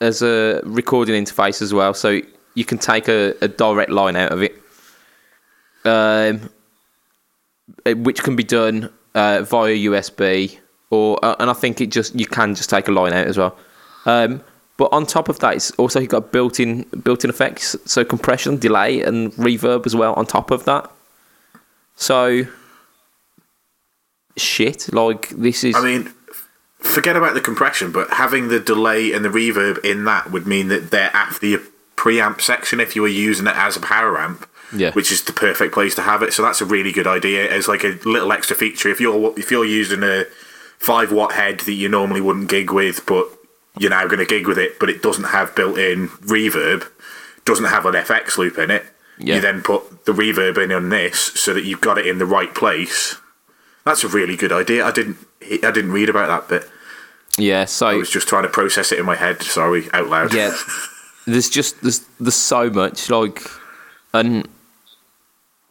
[0.00, 1.94] as a recording interface as well.
[1.94, 2.20] So
[2.54, 4.60] you can take a, a direct line out of it,
[5.84, 6.50] um,
[8.02, 10.58] which can be done uh, via USB,
[10.90, 13.38] or uh, and I think it just you can just take a line out as
[13.38, 13.56] well.
[14.06, 14.42] Um,
[14.78, 19.02] but on top of that, it's also you've got built-in built-in effects, so compression, delay,
[19.02, 20.14] and reverb as well.
[20.14, 20.90] On top of that,
[21.94, 22.46] so
[24.36, 26.12] shit, like this is I mean,
[26.82, 30.68] forget about the compression, but having the delay and the reverb in that would mean
[30.68, 31.60] that they're after your
[31.96, 34.48] preamp section if you were using it as a power amp.
[34.74, 34.92] Yeah.
[34.92, 36.32] Which is the perfect place to have it.
[36.32, 38.88] So that's a really good idea as like a little extra feature.
[38.88, 40.24] If you're if you're using a
[40.78, 43.28] five watt head that you normally wouldn't gig with, but
[43.78, 46.88] you're now going to gig with it, but it doesn't have built in reverb,
[47.44, 48.84] doesn't have an FX loop in it.
[49.18, 49.36] Yeah.
[49.36, 52.26] You then put the reverb in on this so that you've got it in the
[52.26, 53.16] right place.
[53.84, 54.84] That's a really good idea.
[54.84, 56.70] I didn't I didn't read about that bit.
[57.38, 57.64] yeah.
[57.64, 59.42] so I was just trying to process it in my head.
[59.42, 60.32] Sorry, out loud.
[60.34, 60.56] yeah,
[61.26, 63.42] there's just there's there's so much like,
[64.14, 64.46] and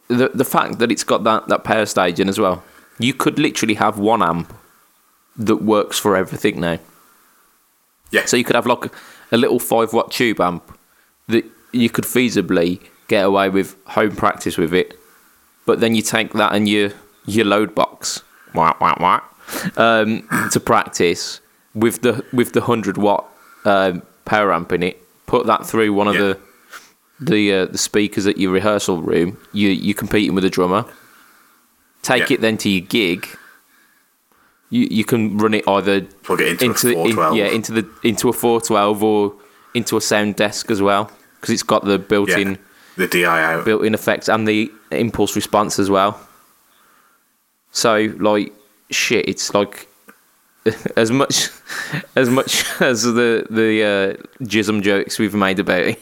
[0.08, 2.62] the the fact that it's got that that power stage in as well.
[2.98, 4.52] You could literally have one amp
[5.36, 6.78] that works for everything now.
[8.10, 8.26] yeah.
[8.26, 8.90] So you could have like a,
[9.32, 10.78] a little five watt tube amp
[11.28, 14.98] that you could feasibly get away with home practice with it,
[15.64, 16.92] but then you take that and your
[17.26, 18.22] your load box
[18.54, 19.20] wah, wah, wah,
[19.76, 21.40] um, to practice
[21.74, 23.24] with the with the hundred watt
[23.64, 24.98] um, power amp in it.
[25.26, 26.20] Put that through one of Yeah.
[26.20, 26.38] the
[27.20, 29.38] the uh, the speakers at your rehearsal room.
[29.52, 30.84] You you're competing with a drummer.
[32.02, 32.34] Take Yeah.
[32.34, 33.26] it then to your gig.
[34.70, 37.36] You you can run it either Plug it into, into a in, 412.
[37.36, 39.34] yeah into the into a 412 or
[39.74, 41.10] into a sound desk as well
[41.40, 42.56] because it's got the built-in Yeah.
[42.96, 43.64] the DI out.
[43.64, 46.18] built-in effects and the impulse response as well
[47.72, 48.52] so like
[48.90, 49.88] shit it's like
[50.96, 51.48] as much
[52.14, 56.00] as much as the the uh, jism jokes we've made about it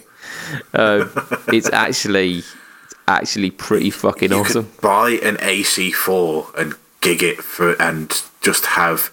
[0.75, 1.07] uh,
[1.49, 7.81] it's actually it's actually pretty fucking You awesome buy an AC4 and gig it for
[7.81, 9.11] and just have.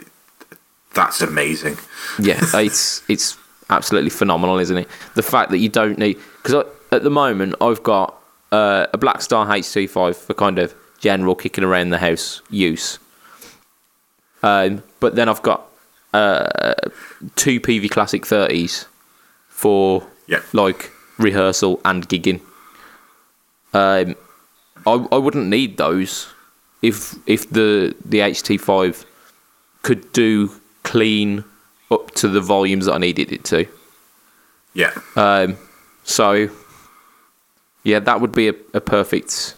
[0.93, 1.77] That's amazing.
[2.19, 3.37] yeah it's it's
[3.69, 4.87] absolutely phenomenal, isn't it?
[5.15, 8.15] The fact that you don't need because at the moment I've got
[8.51, 12.99] uh, a Blackstar HT5 for kind of general kicking around the house use,
[14.43, 15.67] um, but then I've got
[16.13, 16.73] uh,
[17.35, 18.85] two Peavey Classic 30s
[19.49, 20.41] for Yeah.
[20.53, 22.41] like rehearsal and gigging.
[23.73, 24.15] Um,
[24.85, 26.27] I I wouldn't need those
[26.81, 29.05] if if the the HT5
[29.81, 30.51] could do
[30.83, 31.43] clean
[31.91, 33.65] up to the volumes that I needed it to.
[34.73, 34.93] Yeah.
[35.15, 35.57] Um,
[36.03, 36.49] so
[37.83, 39.55] yeah, that would be a, a perfect,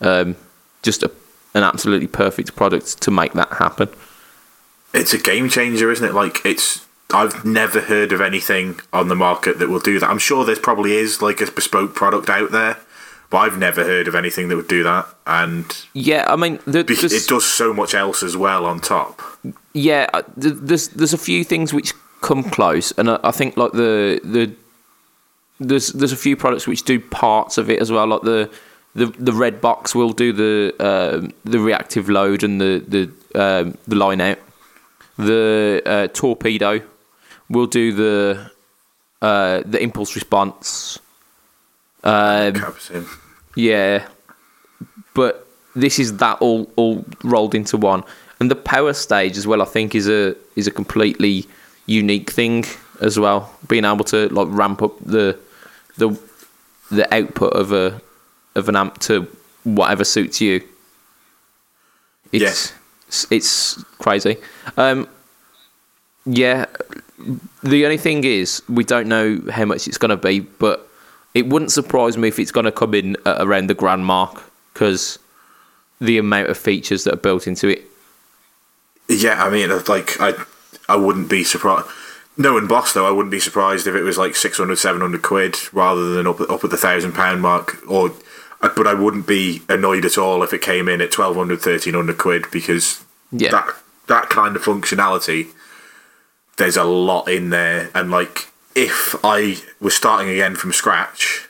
[0.00, 0.36] um,
[0.82, 1.10] just a,
[1.54, 3.88] an absolutely perfect product to make that happen.
[4.94, 6.14] It's a game changer, isn't it?
[6.14, 10.08] Like it's I've never heard of anything on the market that will do that.
[10.08, 12.78] I'm sure there probably is like a bespoke product out there,
[13.30, 15.06] but I've never heard of anything that would do that.
[15.26, 19.20] And Yeah, I mean, the, it does so much else as well on top.
[19.72, 23.72] yeah, uh, there's there's a few things which come close, and I, I think like
[23.72, 24.52] the the
[25.60, 28.50] there's there's a few products which do parts of it as well, like the
[28.94, 33.78] the the red box will do the um the reactive load and the the um,
[33.86, 34.38] the line out.
[35.16, 36.80] The uh, torpedo
[37.48, 38.50] will do the
[39.20, 40.98] uh, the impulse response.
[42.04, 42.74] Um,
[43.54, 44.06] yeah,
[45.14, 48.04] but this is that all all rolled into one,
[48.40, 49.62] and the power stage as well.
[49.62, 51.46] I think is a is a completely
[51.86, 52.64] unique thing
[53.00, 53.54] as well.
[53.68, 55.38] Being able to like ramp up the
[55.96, 56.18] the
[56.90, 58.00] the output of a
[58.54, 59.26] of an amp to
[59.64, 60.62] whatever suits you.
[63.08, 64.36] It's it's crazy.
[64.76, 65.08] Um,
[66.24, 66.66] yeah,
[67.62, 70.88] the only thing is we don't know how much it's going to be, but
[71.34, 74.42] it wouldn't surprise me if it's going to come in around the grand mark
[74.72, 75.18] because
[76.00, 77.84] the amount of features that are built into it.
[79.08, 80.34] Yeah, I mean, like I,
[80.88, 81.86] I wouldn't be surprised.
[82.36, 86.14] Knowing Boss though, I wouldn't be surprised if it was like 600, 700 quid rather
[86.14, 87.78] than up up at the thousand pound mark.
[87.88, 88.12] Or,
[88.62, 92.46] but I wouldn't be annoyed at all if it came in at 1200, 1300 quid
[92.50, 93.50] because Yeah.
[93.50, 93.74] that
[94.06, 95.48] that kind of functionality.
[96.56, 101.48] There's a lot in there, and like if I was starting again from scratch,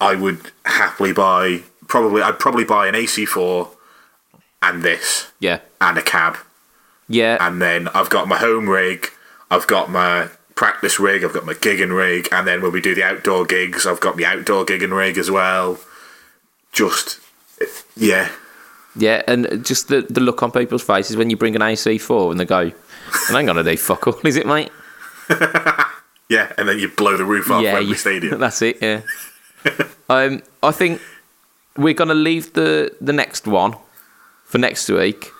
[0.00, 1.62] I would happily buy.
[1.86, 3.68] Probably, I'd probably buy an AC4
[4.60, 6.36] and this Yeah, and a cab
[7.08, 9.08] yeah, and then I've got my home rig,
[9.50, 12.94] I've got my practice rig, I've got my gigging rig, and then when we do
[12.94, 15.78] the outdoor gigs, I've got my outdoor gigging rig as well.
[16.72, 17.20] Just,
[17.96, 18.30] yeah,
[18.96, 22.40] yeah, and just the the look on people's faces when you bring an AC4 and
[22.40, 22.60] they go,
[23.28, 24.70] "And I'm gonna do fuck all, is it, mate?"
[26.28, 28.38] yeah, and then you blow the roof off Wembley you- Stadium.
[28.40, 28.78] That's it.
[28.82, 29.02] Yeah.
[30.08, 31.00] um, I think
[31.76, 33.76] we're gonna leave the the next one
[34.44, 35.30] for next week.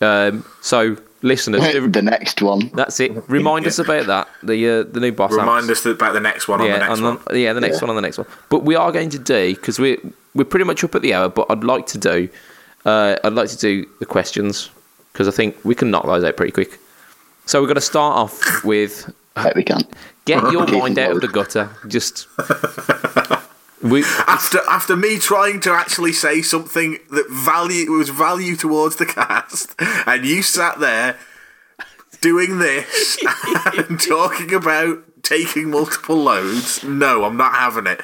[0.00, 1.60] Um, so listeners,
[1.92, 2.70] the next one.
[2.74, 3.10] that's it.
[3.28, 4.28] Remind us about that.
[4.42, 5.32] The uh, the new boss.
[5.32, 5.80] Remind amps.
[5.80, 7.18] us about the next one on yeah, the next on one.
[7.30, 7.80] The, yeah, the next Yeah.
[7.82, 8.26] one on the next one.
[8.50, 9.98] But we are going to do because we're
[10.34, 11.28] we're pretty much up at the hour.
[11.28, 12.28] But I'd like to do
[12.84, 14.70] uh, I'd like to do the questions
[15.12, 16.78] because I think we can knock those out pretty quick.
[17.46, 19.82] So we're going to start off with Bet we can.
[20.24, 21.68] get your mind out of the gutter.
[21.88, 22.26] Just
[23.84, 29.06] we After after me trying to actually say something that value was value towards the
[29.18, 31.18] cast, and you sat there
[32.22, 33.18] doing this
[33.76, 36.82] and talking about taking multiple loads.
[36.82, 38.00] No, I'm not having it.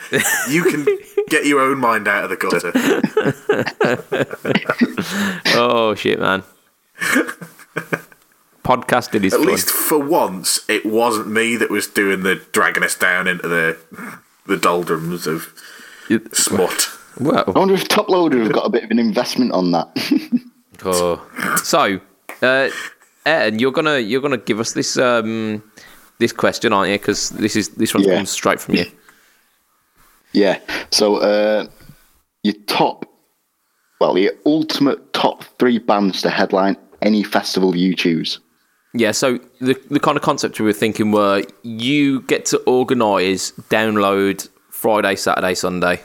[0.50, 0.86] You can
[1.28, 2.72] get your own mind out of the gutter.
[5.58, 6.42] oh shit, man.
[8.62, 9.48] Podcasting is At fun.
[9.48, 13.78] least for once, it wasn't me that was doing the dragging us down into the
[14.46, 15.52] the doldrums of
[16.32, 16.88] smut.
[17.20, 19.88] well, I wonder if Toploader have got a bit of an investment on that.
[20.82, 21.20] Oh.
[21.62, 22.00] So,
[22.40, 22.70] uh,
[23.26, 25.62] Ed, you're gonna you're gonna give us this um,
[26.18, 26.96] this question, aren't you?
[26.98, 28.14] Because this is this one Yeah.
[28.16, 28.86] comes straight from you.
[30.32, 30.58] yeah.
[30.90, 31.66] So, uh,
[32.42, 33.04] your top,
[34.00, 38.40] well, your ultimate top three bands to headline any festival you choose.
[38.92, 39.12] Yeah.
[39.12, 44.48] So the the kind of concept we were thinking were you get to organise download
[44.70, 46.00] Friday, Saturday, Sunday.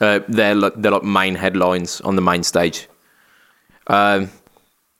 [0.00, 2.88] Uh, they're like, they're like main headlines on the main stage.
[3.86, 4.30] Um,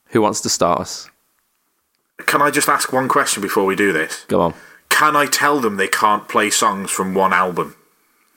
[0.08, 1.10] who wants to start us?
[2.26, 4.24] Can I just ask one question before we do this?
[4.28, 4.54] Go on.
[4.90, 7.74] Can I tell them they can't play songs from one album?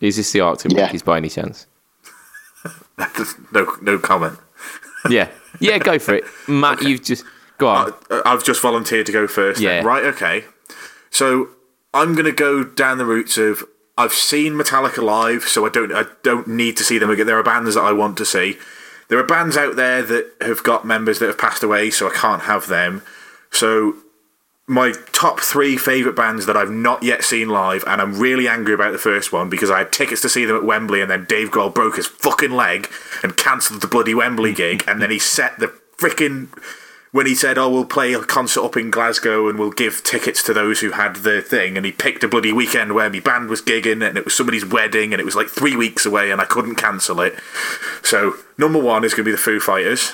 [0.02, 0.84] Is this the Arctic Yeah.
[0.84, 1.68] Monkeys by any chance?
[3.52, 4.40] no, no comment.
[5.10, 5.30] Yeah.
[5.60, 5.78] Yeah.
[5.78, 6.82] Go for it, Matt.
[6.82, 7.24] You've just
[7.58, 7.94] go on.
[8.10, 9.62] Uh, I've just volunteered to go first.
[9.62, 9.84] then.
[9.84, 9.88] Yeah.
[9.88, 10.04] Right.
[10.06, 10.46] Okay.
[11.10, 11.50] So
[11.94, 13.64] I'm going to go down the routes of
[13.98, 17.28] I've seen Metallica live, so I don't I don't need to see them again.
[17.28, 18.58] There are bands that I want to see.
[19.08, 22.14] There are bands out there that have got members that have passed away, so I
[22.14, 23.04] can't have them.
[23.52, 23.96] So
[24.68, 28.74] my top three favourite bands that I've not yet seen live, and I'm really angry
[28.74, 31.26] about the first one because I had tickets to see them at Wembley, and then
[31.26, 32.90] Dave Grohl broke his fucking leg
[33.24, 36.50] and cancelled the bloody Wembley gig, and then he set the freaking
[37.16, 40.44] when he said, "Oh, we'll play a concert up in Glasgow and we'll give tickets
[40.44, 43.48] to those who had the thing," and he picked a bloody weekend where my band
[43.50, 46.42] was gigging and it was somebody's wedding and it was like three weeks away and
[46.42, 47.34] I couldn't cancel it.
[48.04, 50.12] So number one is going to be the Foo Fighters.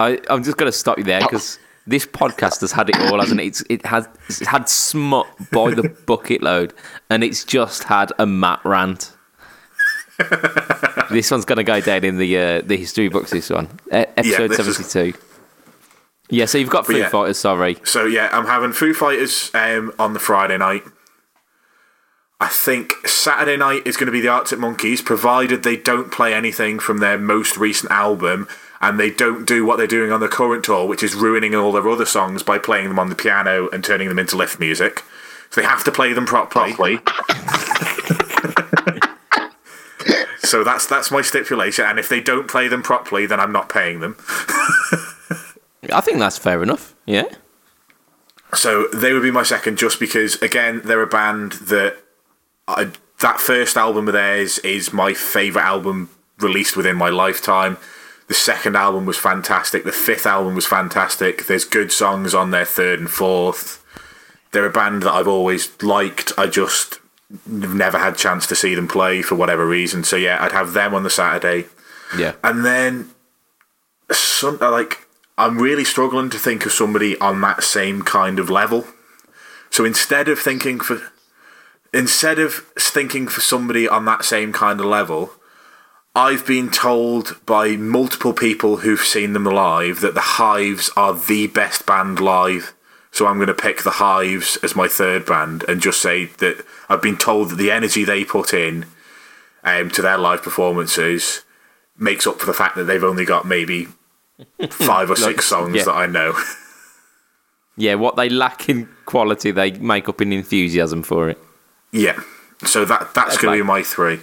[0.00, 3.20] I, I'm just going to stop you there because this podcast has had it all,
[3.20, 3.46] hasn't it?
[3.48, 6.72] It's, it has it's had smut by the bucket load,
[7.10, 9.12] and it's just had a Matt rant.
[11.10, 13.30] this one's going to go down in the uh, the history books.
[13.30, 15.18] This one, E- episode is- seventy two.
[16.28, 17.08] Yeah, so you've got Foo yeah.
[17.08, 17.38] Fighters.
[17.38, 20.82] Sorry, So yeah, I'm having Foo Fighters um, on the Friday night.
[22.38, 26.34] I think Saturday night is going to be the Arctic Monkeys, provided they don't play
[26.34, 28.46] anything from their most recent album
[28.80, 31.72] and they don't do what they're doing on the current tour, which is ruining all
[31.72, 35.02] their other songs by playing them on the piano and turning them into lift music.
[35.50, 36.72] So they have to play them properly.
[40.38, 41.86] so that's that's my stipulation.
[41.86, 44.16] And if they don't play them properly, then I'm not paying them.
[45.92, 46.94] I think that's fair enough.
[47.06, 47.24] Yeah,
[48.54, 51.96] So they would be my second, just because again they're a band that
[52.68, 57.78] I, that first album of theirs is my favorite album released within my lifetime.
[58.28, 59.84] The second album was fantastic.
[59.84, 61.46] The fifth album was fantastic.
[61.46, 63.84] There's good songs on their third and fourth.
[64.50, 66.32] They're a band that I've always liked.
[66.36, 66.98] I just
[67.46, 70.02] never had chance to see them play for whatever reason.
[70.02, 71.68] So yeah, I'd have them on the Saturday.
[72.18, 72.32] yeah.
[72.42, 73.10] And then,
[74.10, 75.05] some, like,
[75.38, 78.86] I'm really struggling to think of somebody on that same kind of level.
[79.70, 81.12] So instead of thinking for,
[81.92, 85.32] instead of thinking for somebody on that same kind of level,
[86.14, 91.48] I've been told by multiple people who've seen them live that the Hives are the
[91.48, 92.72] best band live.
[93.10, 96.64] So I'm going to pick the Hives as my third band and just say that
[96.88, 98.86] I've been told that the energy they put in
[99.62, 101.44] um, to their live performances
[101.98, 103.88] makes up for the fact that they've only got maybe
[104.70, 105.84] five or six songs yeah.
[105.84, 106.38] that I know.
[107.76, 111.38] Yeah, what they lack in quality, they make up in enthusiasm for it.
[111.92, 112.18] yeah.
[112.64, 114.18] So that that's going to be my three.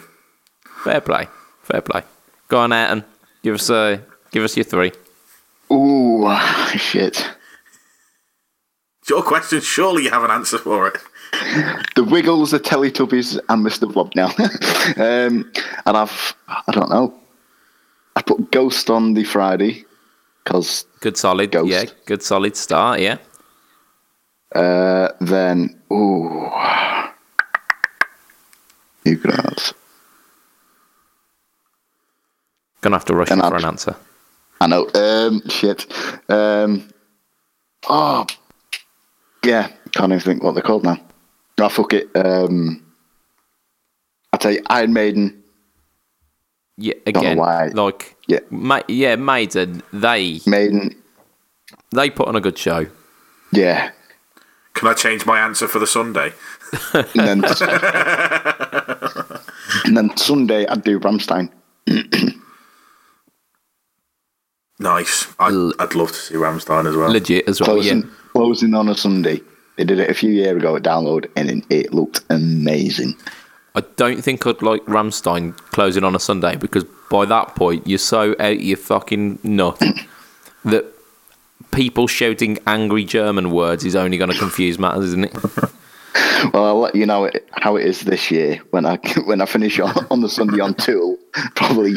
[0.84, 1.28] Fair play,
[1.62, 2.02] fair play.
[2.48, 3.04] Go on, Ayrton.
[3.44, 4.00] Give us uh,
[4.32, 4.92] give us your three.
[5.72, 6.36] Ooh,
[6.76, 7.30] shit.
[9.02, 9.62] It's your question.
[9.62, 10.98] Surely you have an answer for it.
[11.96, 13.92] The Wiggles, the Teletubbies, and Mr.
[13.92, 14.28] Blob now.
[14.98, 15.52] um,
[15.86, 17.14] and I've, I don't know.
[18.16, 19.86] I put Ghost on the Friday
[20.44, 21.70] because Good solid, Ghost.
[21.70, 21.86] yeah.
[22.06, 23.18] Good solid start, yeah.
[24.56, 26.50] uh, then, ooh.
[29.06, 29.74] You could have.
[32.82, 33.96] Gonna have to rush for an answer.
[34.62, 34.90] I know.
[34.94, 35.86] Um, shit.
[36.30, 36.90] Um,
[37.90, 38.26] oh,
[39.44, 39.70] yeah.
[39.92, 40.98] Can't even think what they're called now.
[41.60, 42.10] Oh, fuck it.
[42.16, 42.84] Um,
[44.32, 45.44] I'll tell you, Iron Maiden.
[46.78, 47.68] Yeah, again, why.
[47.68, 48.40] like Yeah.
[48.50, 49.82] ma- yeah, Maiden.
[49.92, 50.96] They Maiden.
[51.92, 52.88] they put on a good show.
[53.52, 53.92] Yeah.
[54.74, 56.34] Can I change my answer for the Sunday?
[56.94, 57.44] And then,
[59.86, 61.50] and then Sunday, I'd do Rammstein.
[64.80, 65.28] Nice.
[65.40, 67.10] I'd, L- I'd love to see Rammstein as well.
[67.12, 67.70] Legit as well.
[67.76, 69.40] Closing, Yeah, closing on a Sunday.
[69.78, 73.16] They did it a few years ago at Download, and it, it looked amazing.
[73.76, 77.98] I don't think I'd like Rammstein closing on a Sunday because by that point you're
[77.98, 79.82] so out of your fucking nut
[80.66, 80.86] that
[81.72, 85.36] people shouting angry German words is only going to confuse matters, isn't it?
[86.54, 89.80] Well, I'll let you know how it is this year when I when I finish
[89.80, 91.18] on, on the Sunday on Tool.
[91.56, 91.96] Probably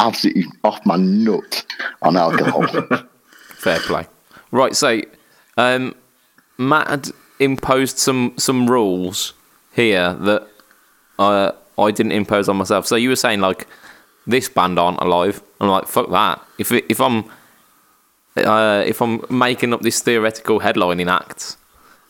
[0.00, 1.64] absolutely off my nut
[2.00, 2.66] on alcohol.
[3.56, 4.06] Fair play.
[4.50, 5.00] Right, so
[5.56, 5.94] um,
[6.58, 7.08] Matt had
[7.40, 9.34] imposed some some rules
[9.72, 10.48] here that
[11.18, 12.86] uh, I didn't impose on myself.
[12.86, 13.66] So you were saying like
[14.26, 15.42] this band aren't alive.
[15.60, 16.40] I'm like fuck that.
[16.58, 17.24] If it, if I'm
[18.36, 21.56] uh, if I'm making up this theoretical headlining act,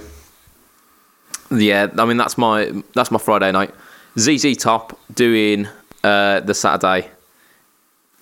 [1.50, 3.72] yeah, I mean that's my that's my Friday night.
[4.18, 5.68] ZZ Top doing
[6.02, 7.08] uh, the Saturday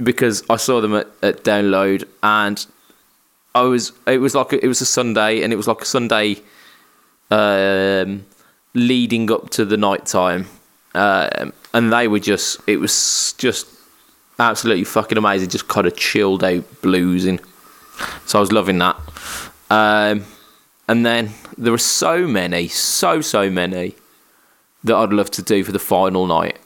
[0.02, 2.66] because I saw them at, at Download and
[3.54, 5.86] I was it was like a, it was a Sunday and it was like a
[5.86, 6.36] Sunday
[7.30, 8.26] um,
[8.74, 10.46] leading up to the night time
[10.94, 13.66] um, and they were just it was just
[14.40, 17.38] absolutely fucking amazing just kind of chilled out bluesing
[18.26, 18.96] so I was loving that
[19.70, 20.24] um,
[20.88, 23.94] and then there were so many so so many
[24.82, 26.58] that I'd love to do for the final night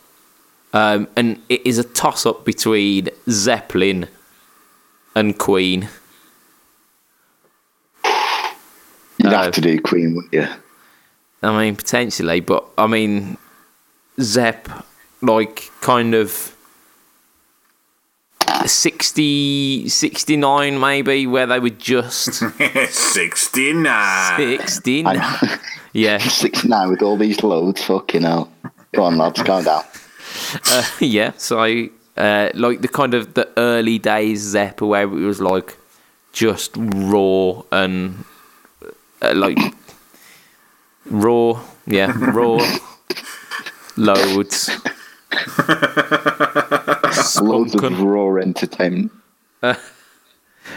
[0.72, 4.08] um, and it is a toss up between Zeppelin
[5.14, 5.88] and Queen.
[9.18, 10.48] You'd Uh, have to do Queen, wouldn't you?
[11.44, 13.38] I mean, potentially, but I mean,
[14.20, 14.68] Zepp,
[15.22, 16.56] like, kind of
[18.66, 22.34] 60, 69 maybe, where they were just
[22.90, 24.58] 69.
[24.58, 25.06] 16.
[25.06, 25.58] I
[25.94, 27.84] Yeah, six now with all these loads.
[27.84, 28.50] Fucking hell.
[28.94, 29.84] Go on, lads, calm down.
[30.98, 31.32] yeah.
[31.36, 35.76] So, uh, like the kind of the early days Zepp, where it was like
[36.32, 38.24] just raw and
[39.22, 39.58] uh, like
[41.06, 42.58] raw, yeah, raw
[43.96, 44.68] loads.
[47.42, 49.12] Loads of raw entertainment.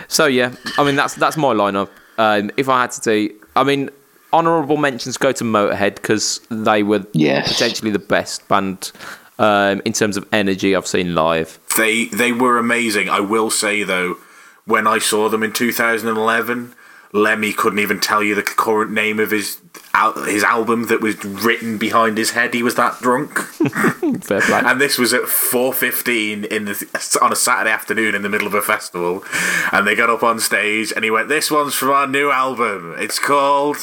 [0.09, 1.89] So yeah, I mean that's that's my lineup.
[2.17, 3.89] Um, if I had to do, I mean,
[4.33, 7.47] honourable mentions go to Motorhead because they were Yes.
[7.53, 8.91] potentially the best band
[9.39, 11.57] um, in terms of energy I've seen live.
[11.77, 13.07] They they were amazing.
[13.09, 14.17] I will say though,
[14.65, 16.73] when I saw them in 2011,
[17.13, 19.61] Lemmy couldn't even tell you the current name of his
[19.97, 22.53] al- his album that was written behind his head.
[22.53, 23.37] He was that drunk.
[24.23, 24.61] Fair play.
[24.63, 28.53] and this was at 4:15 in the on a Saturday afternoon in the middle of
[28.53, 29.23] a festival.
[29.71, 32.95] And they got up on stage and he went, "This one's from our new album.
[32.97, 33.77] It's called."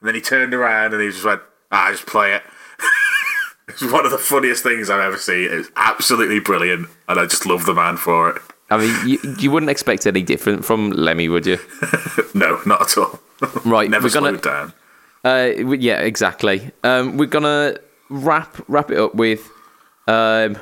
[0.00, 2.42] And then he turned around and he just went, "I ah, just play it."
[3.68, 5.48] It's one of the funniest things I've ever seen.
[5.48, 8.42] It's absolutely brilliant, and I just love the man for it.
[8.68, 11.58] I mean, you, you wouldn't expect any different from Lemmy, would you?
[12.34, 13.20] No, not at all.
[13.64, 14.72] Right, Never we're gonna- down.
[15.24, 16.70] Uh, yeah, exactly.
[16.82, 17.76] Um, we're gonna
[18.08, 19.48] wrap wrap it up with.
[20.08, 20.56] Um,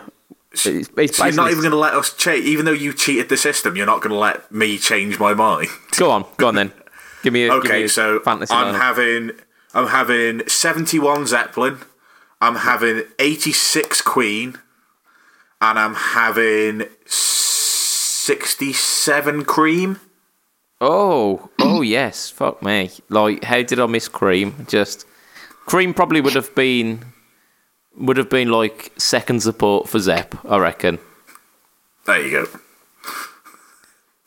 [0.51, 3.29] it's, it's So you're not even going to let us cheat, even though you cheated
[3.29, 3.77] the system.
[3.77, 5.69] You're not going to let me change my mind.
[5.97, 6.73] go on, go on then.
[7.23, 8.53] Give me a give me Okay, a so fantasy.
[8.55, 8.79] I'm lineup.
[8.81, 9.31] having
[9.75, 11.79] I'm having 71 Zeppelin,
[12.41, 14.57] I'm having 86 Queen,
[15.61, 20.01] and I'm having 67 Cream.
[20.81, 22.31] Oh, oh yes.
[22.31, 22.91] Fuck me.
[23.09, 24.67] Like, how did I miss Cream?
[24.69, 25.07] Just
[25.67, 27.05] Cream probably would have been
[27.97, 30.35] would have been like second support for Zepp.
[30.49, 30.99] I reckon.
[32.07, 32.47] There you go.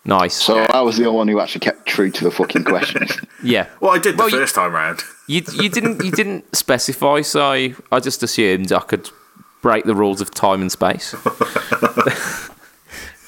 [0.03, 0.33] Nice.
[0.33, 3.11] So I was the only one who actually kept true to the fucking questions.
[3.43, 3.67] yeah.
[3.79, 5.03] Well, I did the Well, you- first time round.
[5.27, 7.41] You you didn't you didn't specify, so
[7.91, 9.09] I just assumed I could
[9.61, 11.13] break the rules of time and space.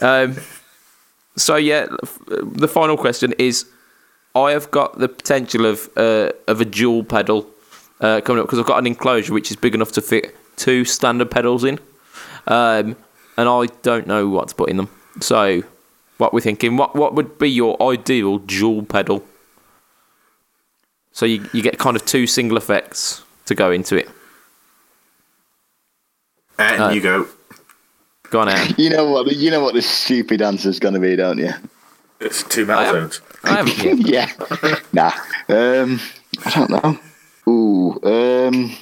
[0.02, 0.36] um,
[1.35, 1.88] so yeah,
[2.27, 3.65] the final question is:
[4.35, 7.47] I have got the potential of uh, of a dual pedal
[8.01, 10.85] uh, coming up because I've got an enclosure which is big enough to fit two
[10.85, 11.80] standard pedals in,
[12.47, 12.95] um,
[13.38, 14.89] and I don't know what to put in them.
[15.22, 15.64] So,
[16.18, 16.77] what we're thinking?
[16.77, 19.23] What what would be your ideal dual pedal?
[21.14, 24.10] So you, you get kind of two single effects to go into it.
[26.57, 27.27] And Uh, you go.
[28.34, 28.80] Go on out.
[28.80, 29.31] you know what?
[29.31, 31.51] You know what the stupid answer is going to be, don't you?
[32.19, 33.22] It's two metal I am- zones.
[33.43, 34.31] Haven't yeah.
[34.91, 35.11] nah.
[35.49, 35.99] Um,
[36.43, 36.99] I don't know.
[37.47, 37.99] Ooh.
[38.03, 38.76] Um.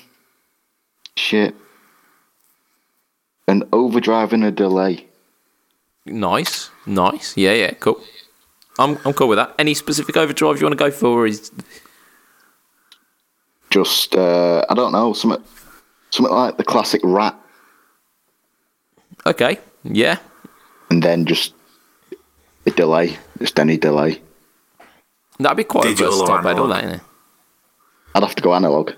[1.17, 1.53] Shit.
[3.49, 5.05] An overdrive and a delay.
[6.05, 7.35] Nice, nice.
[7.35, 8.01] Yeah, yeah, cool.
[8.79, 9.53] I'm I'm cool with that.
[9.59, 11.07] Any specific overdrive you want to go for?
[11.07, 11.51] Or is
[13.69, 15.43] Just uh, I don't know something,
[16.11, 17.35] something like the classic rat,
[19.25, 19.59] okay?
[19.83, 20.17] Yeah,
[20.89, 21.53] and then just
[22.65, 24.21] a delay, just any delay.
[25.39, 26.69] that'd be quite Digital a or versatile pedal, analog?
[26.71, 27.01] that, isn't it?
[28.15, 28.91] I'd have to go analog.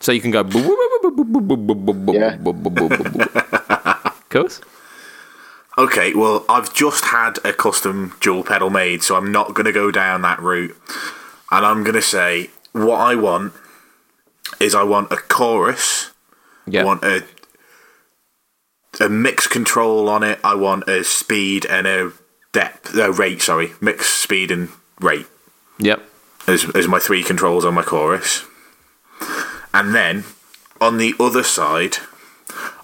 [0.00, 0.42] So you can go.
[2.12, 2.34] Yeah.
[2.44, 4.60] Of course.
[5.78, 9.72] Okay, well, I've just had a custom dual pedal made, so I'm not going to
[9.72, 10.76] go down that route.
[11.50, 13.52] And I'm going to say what I want
[14.60, 16.10] is I want a chorus,
[16.66, 16.84] I Yeah.
[16.84, 17.24] want a
[19.00, 22.12] a mix control on it, I want a speed and a
[22.52, 24.68] depth, uh, rate, sorry, mix, speed, and
[25.00, 25.26] rate
[25.78, 26.02] Yep.
[26.46, 28.44] as, as my three controls on my chorus.
[29.72, 30.24] And then
[30.80, 31.96] on the other side,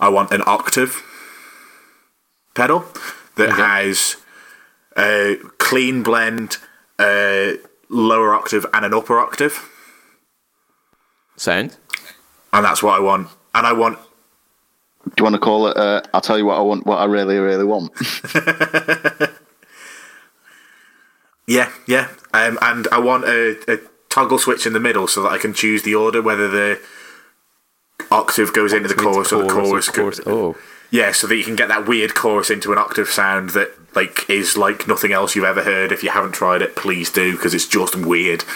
[0.01, 1.03] I want an octave
[2.55, 2.87] pedal
[3.37, 3.61] that Okay.
[3.63, 4.17] has
[4.97, 6.57] a clean blend,
[6.99, 7.59] a
[7.91, 9.69] lower octave, and an upper octave.
[11.37, 11.77] Sound.
[12.53, 13.29] And that's what I want.
[13.55, 13.99] And I want,
[15.05, 15.77] Do you want to call it?
[15.77, 16.85] Uh, I'll tell you what I want.
[16.87, 17.93] What I really, really want.
[21.47, 22.09] yeah, yeah.
[22.35, 23.79] Um, and I want a, a
[24.11, 26.81] toggle switch in the middle so that I can choose the order whether the
[28.11, 29.89] octave goes into the chorus or the chorus.
[29.89, 30.21] chorus.
[30.21, 30.57] goes- Oh.
[30.91, 34.29] Yeah, so that you can get that weird chorus into an octave sound that like
[34.31, 35.93] is like nothing else you've ever heard.
[35.93, 38.45] If you haven't tried it, please do because it's just weird.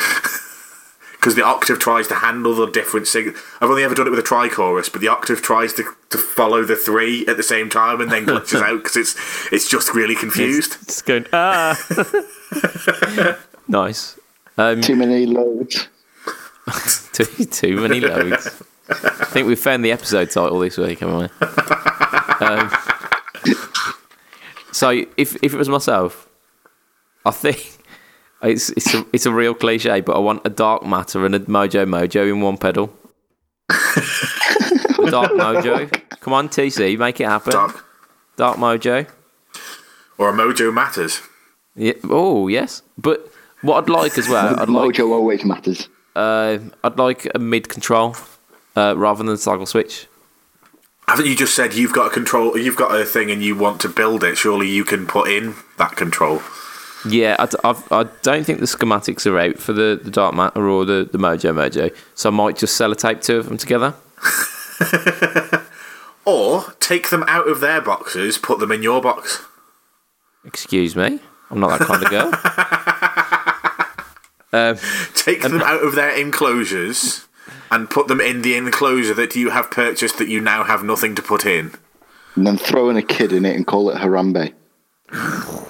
[1.22, 3.36] Because the octave tries to handle the different sig.
[3.60, 6.64] I've only ever done it with a tri-chorus, but the octave tries to, to follow
[6.64, 10.16] the three at the same time and then glitches out because it's it's just really
[10.16, 10.78] confused.
[10.82, 11.26] It's going.
[11.32, 11.78] Ah.
[13.68, 14.18] nice.
[14.58, 15.88] Um, Too many loads.
[17.12, 18.60] too, too many loads.
[18.88, 21.46] I think we've found the episode title this week, haven't we?
[22.44, 22.68] Um,
[24.72, 26.28] so if if it was myself,
[27.24, 27.78] I think
[28.42, 31.40] it's it's a, it's a real cliche, but I want a dark matter and a
[31.40, 32.92] mojo mojo in one pedal.
[35.10, 35.90] dark mojo.
[36.20, 37.52] Come on, TC, make it happen.
[37.52, 37.84] Dark
[38.36, 39.06] Dark mojo.
[40.18, 41.20] or a mojo matters.
[41.74, 41.94] Yeah.
[42.04, 43.30] Oh yes, but
[43.62, 45.88] what I'd like as well, I'd like Mojo always matters.
[46.16, 48.16] uh, I'd like a mid control
[48.76, 50.06] uh, rather than toggle switch.
[51.08, 52.56] Haven't you just said you've got a control?
[52.56, 54.36] You've got a thing and you want to build it.
[54.38, 56.42] Surely you can put in that control.
[57.08, 60.34] Yeah, I, d- I've- I don't think the schematics are out for the, the Dark
[60.34, 63.94] Matter or the, the Mojo Mojo, so I might just sellotape two of them together.
[66.24, 69.44] Or take them out of their boxes, put them in your box.
[70.44, 71.18] Excuse me,
[71.50, 72.32] I'm not that kind of girl.
[74.70, 74.76] um,
[75.16, 77.26] Take them out of their enclosures
[77.72, 81.16] and put them in the enclosure that you have purchased that you now have nothing
[81.16, 81.72] to put in.
[82.36, 84.52] And then throw in a kid in it and call it Harambe.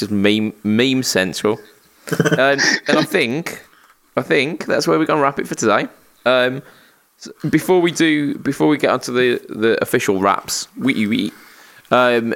[0.00, 1.58] just meme meme central,
[2.32, 2.58] um,
[2.88, 3.64] and I think
[4.16, 5.88] I think that's where we're gonna wrap it for today.
[6.26, 6.62] Um,
[7.16, 11.32] so before we do, before we get onto the the official wraps, we we
[11.90, 12.34] um,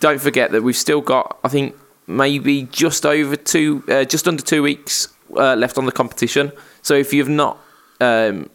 [0.00, 1.74] don't forget that we've still got I think
[2.06, 6.50] maybe just over two, uh, just under two weeks uh, left on the competition.
[6.82, 7.58] So if you've not
[8.00, 8.50] um,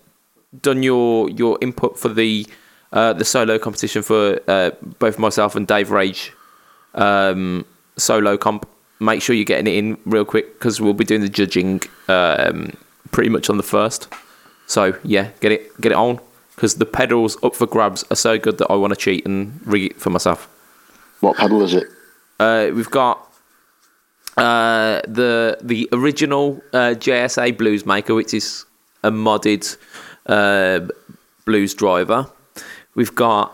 [0.62, 2.46] done your your input for the
[2.92, 6.32] uh, the solo competition for uh, both myself and Dave Rage
[6.94, 7.66] um,
[7.98, 8.68] solo comp,
[9.00, 12.74] make sure you're getting it in real quick because we'll be doing the judging um,
[13.12, 14.08] pretty much on the first.
[14.68, 16.20] So yeah, get it get it on
[16.56, 19.60] because the pedals up for grabs are so good that I want to cheat and
[19.66, 20.48] rig it for myself.
[21.20, 21.88] What pedal is it?
[22.40, 23.32] Uh, we've got
[24.38, 28.66] uh, the the original uh, JSA Blues Maker, which is
[29.04, 29.78] a modded
[30.26, 30.88] uh,
[31.46, 32.28] blues driver.
[32.96, 33.54] We've got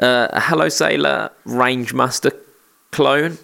[0.00, 2.32] uh, a Hello Sailor Rangemaster
[2.92, 3.38] clone,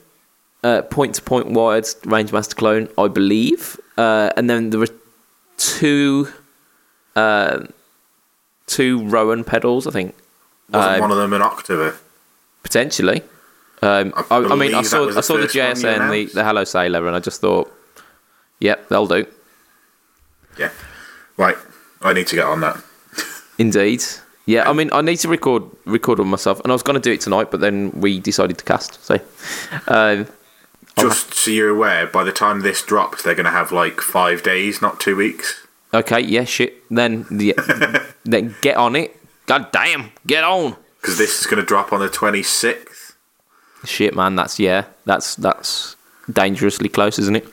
[0.62, 4.89] uh, point to point wired Rangemaster clone, I believe, uh, and then there are
[5.57, 6.29] two
[7.16, 7.65] uh,
[8.66, 10.15] two Rowan pedals, I think.
[10.71, 12.01] Wasn't Um, one of them an octave?
[12.62, 13.23] Potentially.
[13.83, 16.01] Um, I I, I mean, I saw I the saw the first one you JSA
[16.01, 17.71] and the, the Hello Sailor, and I just thought,
[18.59, 19.27] yep, they'll do.
[20.59, 20.71] Yeah.
[21.37, 21.57] Right.
[22.01, 22.83] I need to get on that.
[23.59, 24.03] Indeed.
[24.47, 27.01] Yeah, I mean, I need to record record on myself, and I was going to
[27.01, 29.03] do it tonight, but then we decided to cast.
[29.05, 29.19] So,
[29.89, 30.27] um,
[30.99, 34.43] Just so you're aware, by the time this drops, they're going to have like five
[34.43, 35.66] days, not two weeks.
[35.95, 36.83] okay, yeah, shit.
[36.91, 37.55] Then, yeah,
[38.25, 39.16] then get on it.
[39.47, 40.77] God damn, get on.
[41.01, 43.12] Because this is going to drop on the 26th.
[43.85, 44.37] Shit, man.
[44.37, 44.87] That's yeah.
[45.05, 45.97] That's that's
[46.33, 47.47] dangerously close, isn't it?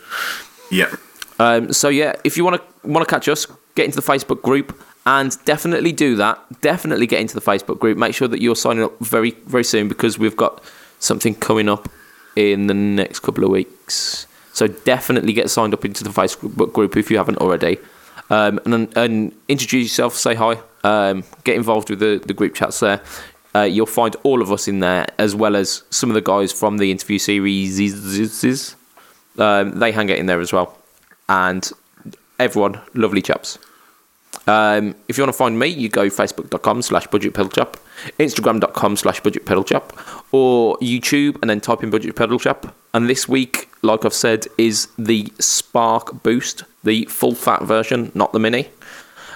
[0.72, 0.94] Yeah.
[1.40, 3.46] Um, so yeah, if you want to want to catch us,
[3.76, 6.40] get into the Facebook group and definitely do that.
[6.62, 7.98] Definitely get into the Facebook group.
[7.98, 10.64] Make sure that you're signing up very very soon because we've got
[11.00, 11.90] something coming up
[12.36, 14.28] in the next couple of weeks.
[14.54, 17.78] So definitely get signed up into the Facebook group if you haven't already.
[18.30, 22.80] Um, and, and introduce yourself, say hi, um, get involved with the, the group chats
[22.80, 23.02] there.
[23.54, 26.54] Uh, you'll find all of us in there, as well as some of the guys
[26.54, 28.76] from the interview series.
[29.38, 30.78] Um, they hang out in there as well,
[31.28, 31.70] and
[32.40, 33.58] everyone, lovely chaps.
[34.48, 37.78] Um, if you want to find me, you go facebook.com slash budget pedal shop,
[38.20, 39.94] instagram.com slash budget pedal shop,
[40.32, 42.74] or YouTube and then type in budget pedal shop.
[42.94, 48.34] And this week, like I've said, is the Spark Boost, the full fat version, not
[48.34, 48.70] the mini.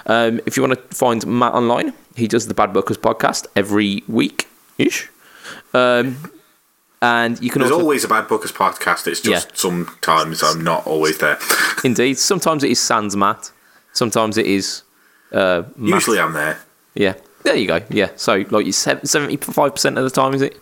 [0.06, 4.02] Um, if you want to find Matt online, he does the Bad Bookers podcast every
[4.08, 5.08] week ish.
[5.72, 6.30] Um,
[7.02, 9.06] and you can There's also always a Bad Bookers podcast.
[9.06, 9.54] It's just Yeah.
[9.54, 11.38] sometimes I'm not always there.
[11.84, 13.50] indeed sometimes it is Sans Matt,
[13.92, 14.82] sometimes it is
[15.32, 15.64] uh.
[15.78, 16.58] Usually I'm there.
[16.94, 17.80] Yeah, there you go.
[17.90, 20.58] Yeah, so like you seventy five percent of the time is it?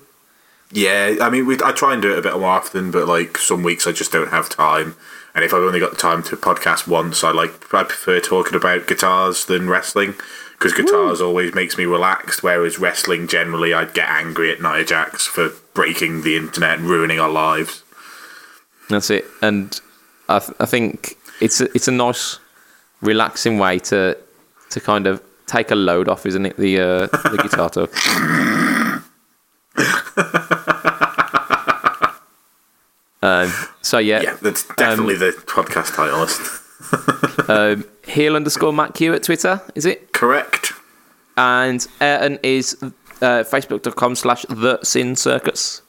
[0.73, 3.39] Yeah, I mean, we, I try and do it a bit more often, but like
[3.39, 4.97] some weeks I just don't have time.
[5.35, 8.55] And if I've only got the time to podcast once, I like I prefer talking
[8.55, 10.15] about guitars than wrestling
[10.53, 12.43] because guitars always makes me relaxed.
[12.43, 17.19] Whereas wrestling, generally, I'd get angry at Nia Jax for breaking the internet and ruining
[17.21, 17.83] our lives.
[18.89, 19.27] That's it.
[19.43, 19.81] And
[20.29, 22.39] I, th- I think it's a, it's a nice,
[23.03, 24.17] relaxing way to
[24.75, 26.57] to kind of take a load off, isn't it?
[26.57, 27.91] The uh, the guitar talk.
[33.23, 33.53] um,
[33.83, 36.27] so yeah, Yeah, that's definitely the podcast title.
[37.57, 40.13] um, heel underscore Matt Q at Twitter, is it?
[40.13, 40.73] Correct.
[41.37, 42.91] And Ayrton is uh,
[43.45, 45.83] facebook.com slash the sin circus.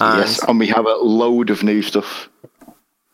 [0.00, 2.30] And yes, and we have a load of new stuff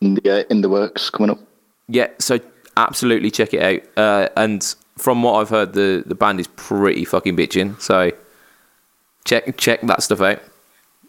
[0.00, 1.40] in the, uh, in the works coming up.
[1.88, 2.38] Yeah, so
[2.76, 3.98] absolutely check it out.
[3.98, 7.80] Uh, and from what I've heard, the, the band is pretty fucking bitching.
[7.80, 8.12] So
[9.24, 10.42] check check that stuff out.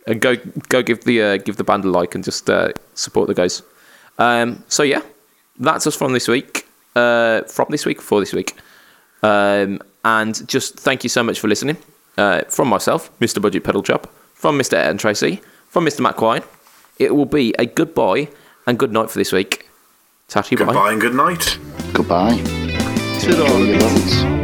[0.05, 0.35] And go
[0.69, 3.61] go give the uh, give the band a like and just uh, support the guys.
[4.17, 5.01] Um, so yeah,
[5.59, 6.65] that's us from this week.
[6.95, 8.55] Uh, from this week for this week.
[9.21, 11.77] Um, and just thank you so much for listening.
[12.17, 13.41] Uh, from myself, Mr.
[13.41, 14.73] Budget Pedal Shop, from Mr.
[14.73, 15.99] Ed and Tracy, from Mr.
[15.99, 16.41] Matt Quine.
[16.97, 18.29] It will be a goodbye
[18.65, 19.66] and good night for this week.
[20.27, 20.65] Tatty bye.
[20.65, 21.57] Goodbye and good night.
[21.93, 22.33] Goodbye.
[22.33, 24.36] Enjoy your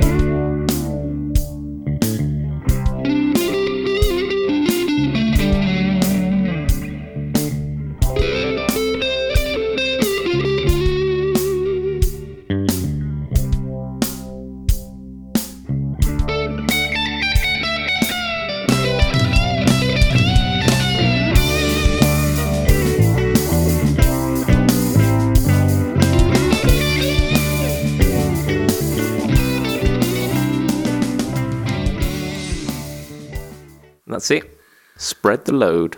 [34.23, 34.57] That's it.
[34.95, 35.97] Spread the load.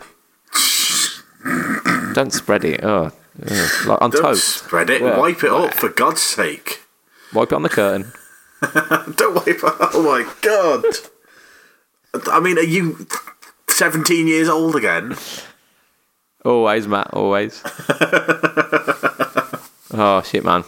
[2.15, 2.83] Don't spread it.
[2.83, 3.11] Oh,
[3.85, 4.63] like on Don't toast.
[4.63, 5.03] spread it.
[5.03, 6.81] Wipe it up, for God's sake.
[7.35, 8.11] Wipe it on the curtain.
[9.15, 9.61] Don't wipe it.
[9.63, 10.85] Oh my God.
[12.33, 13.05] I mean, are you
[13.67, 15.15] 17 years old again?
[16.43, 17.13] Always, Matt.
[17.13, 17.61] Always.
[19.93, 20.63] oh shit, man.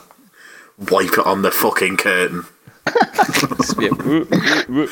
[0.92, 2.46] Wipe it on the fucking curtain.
[3.80, 4.86] Yeah.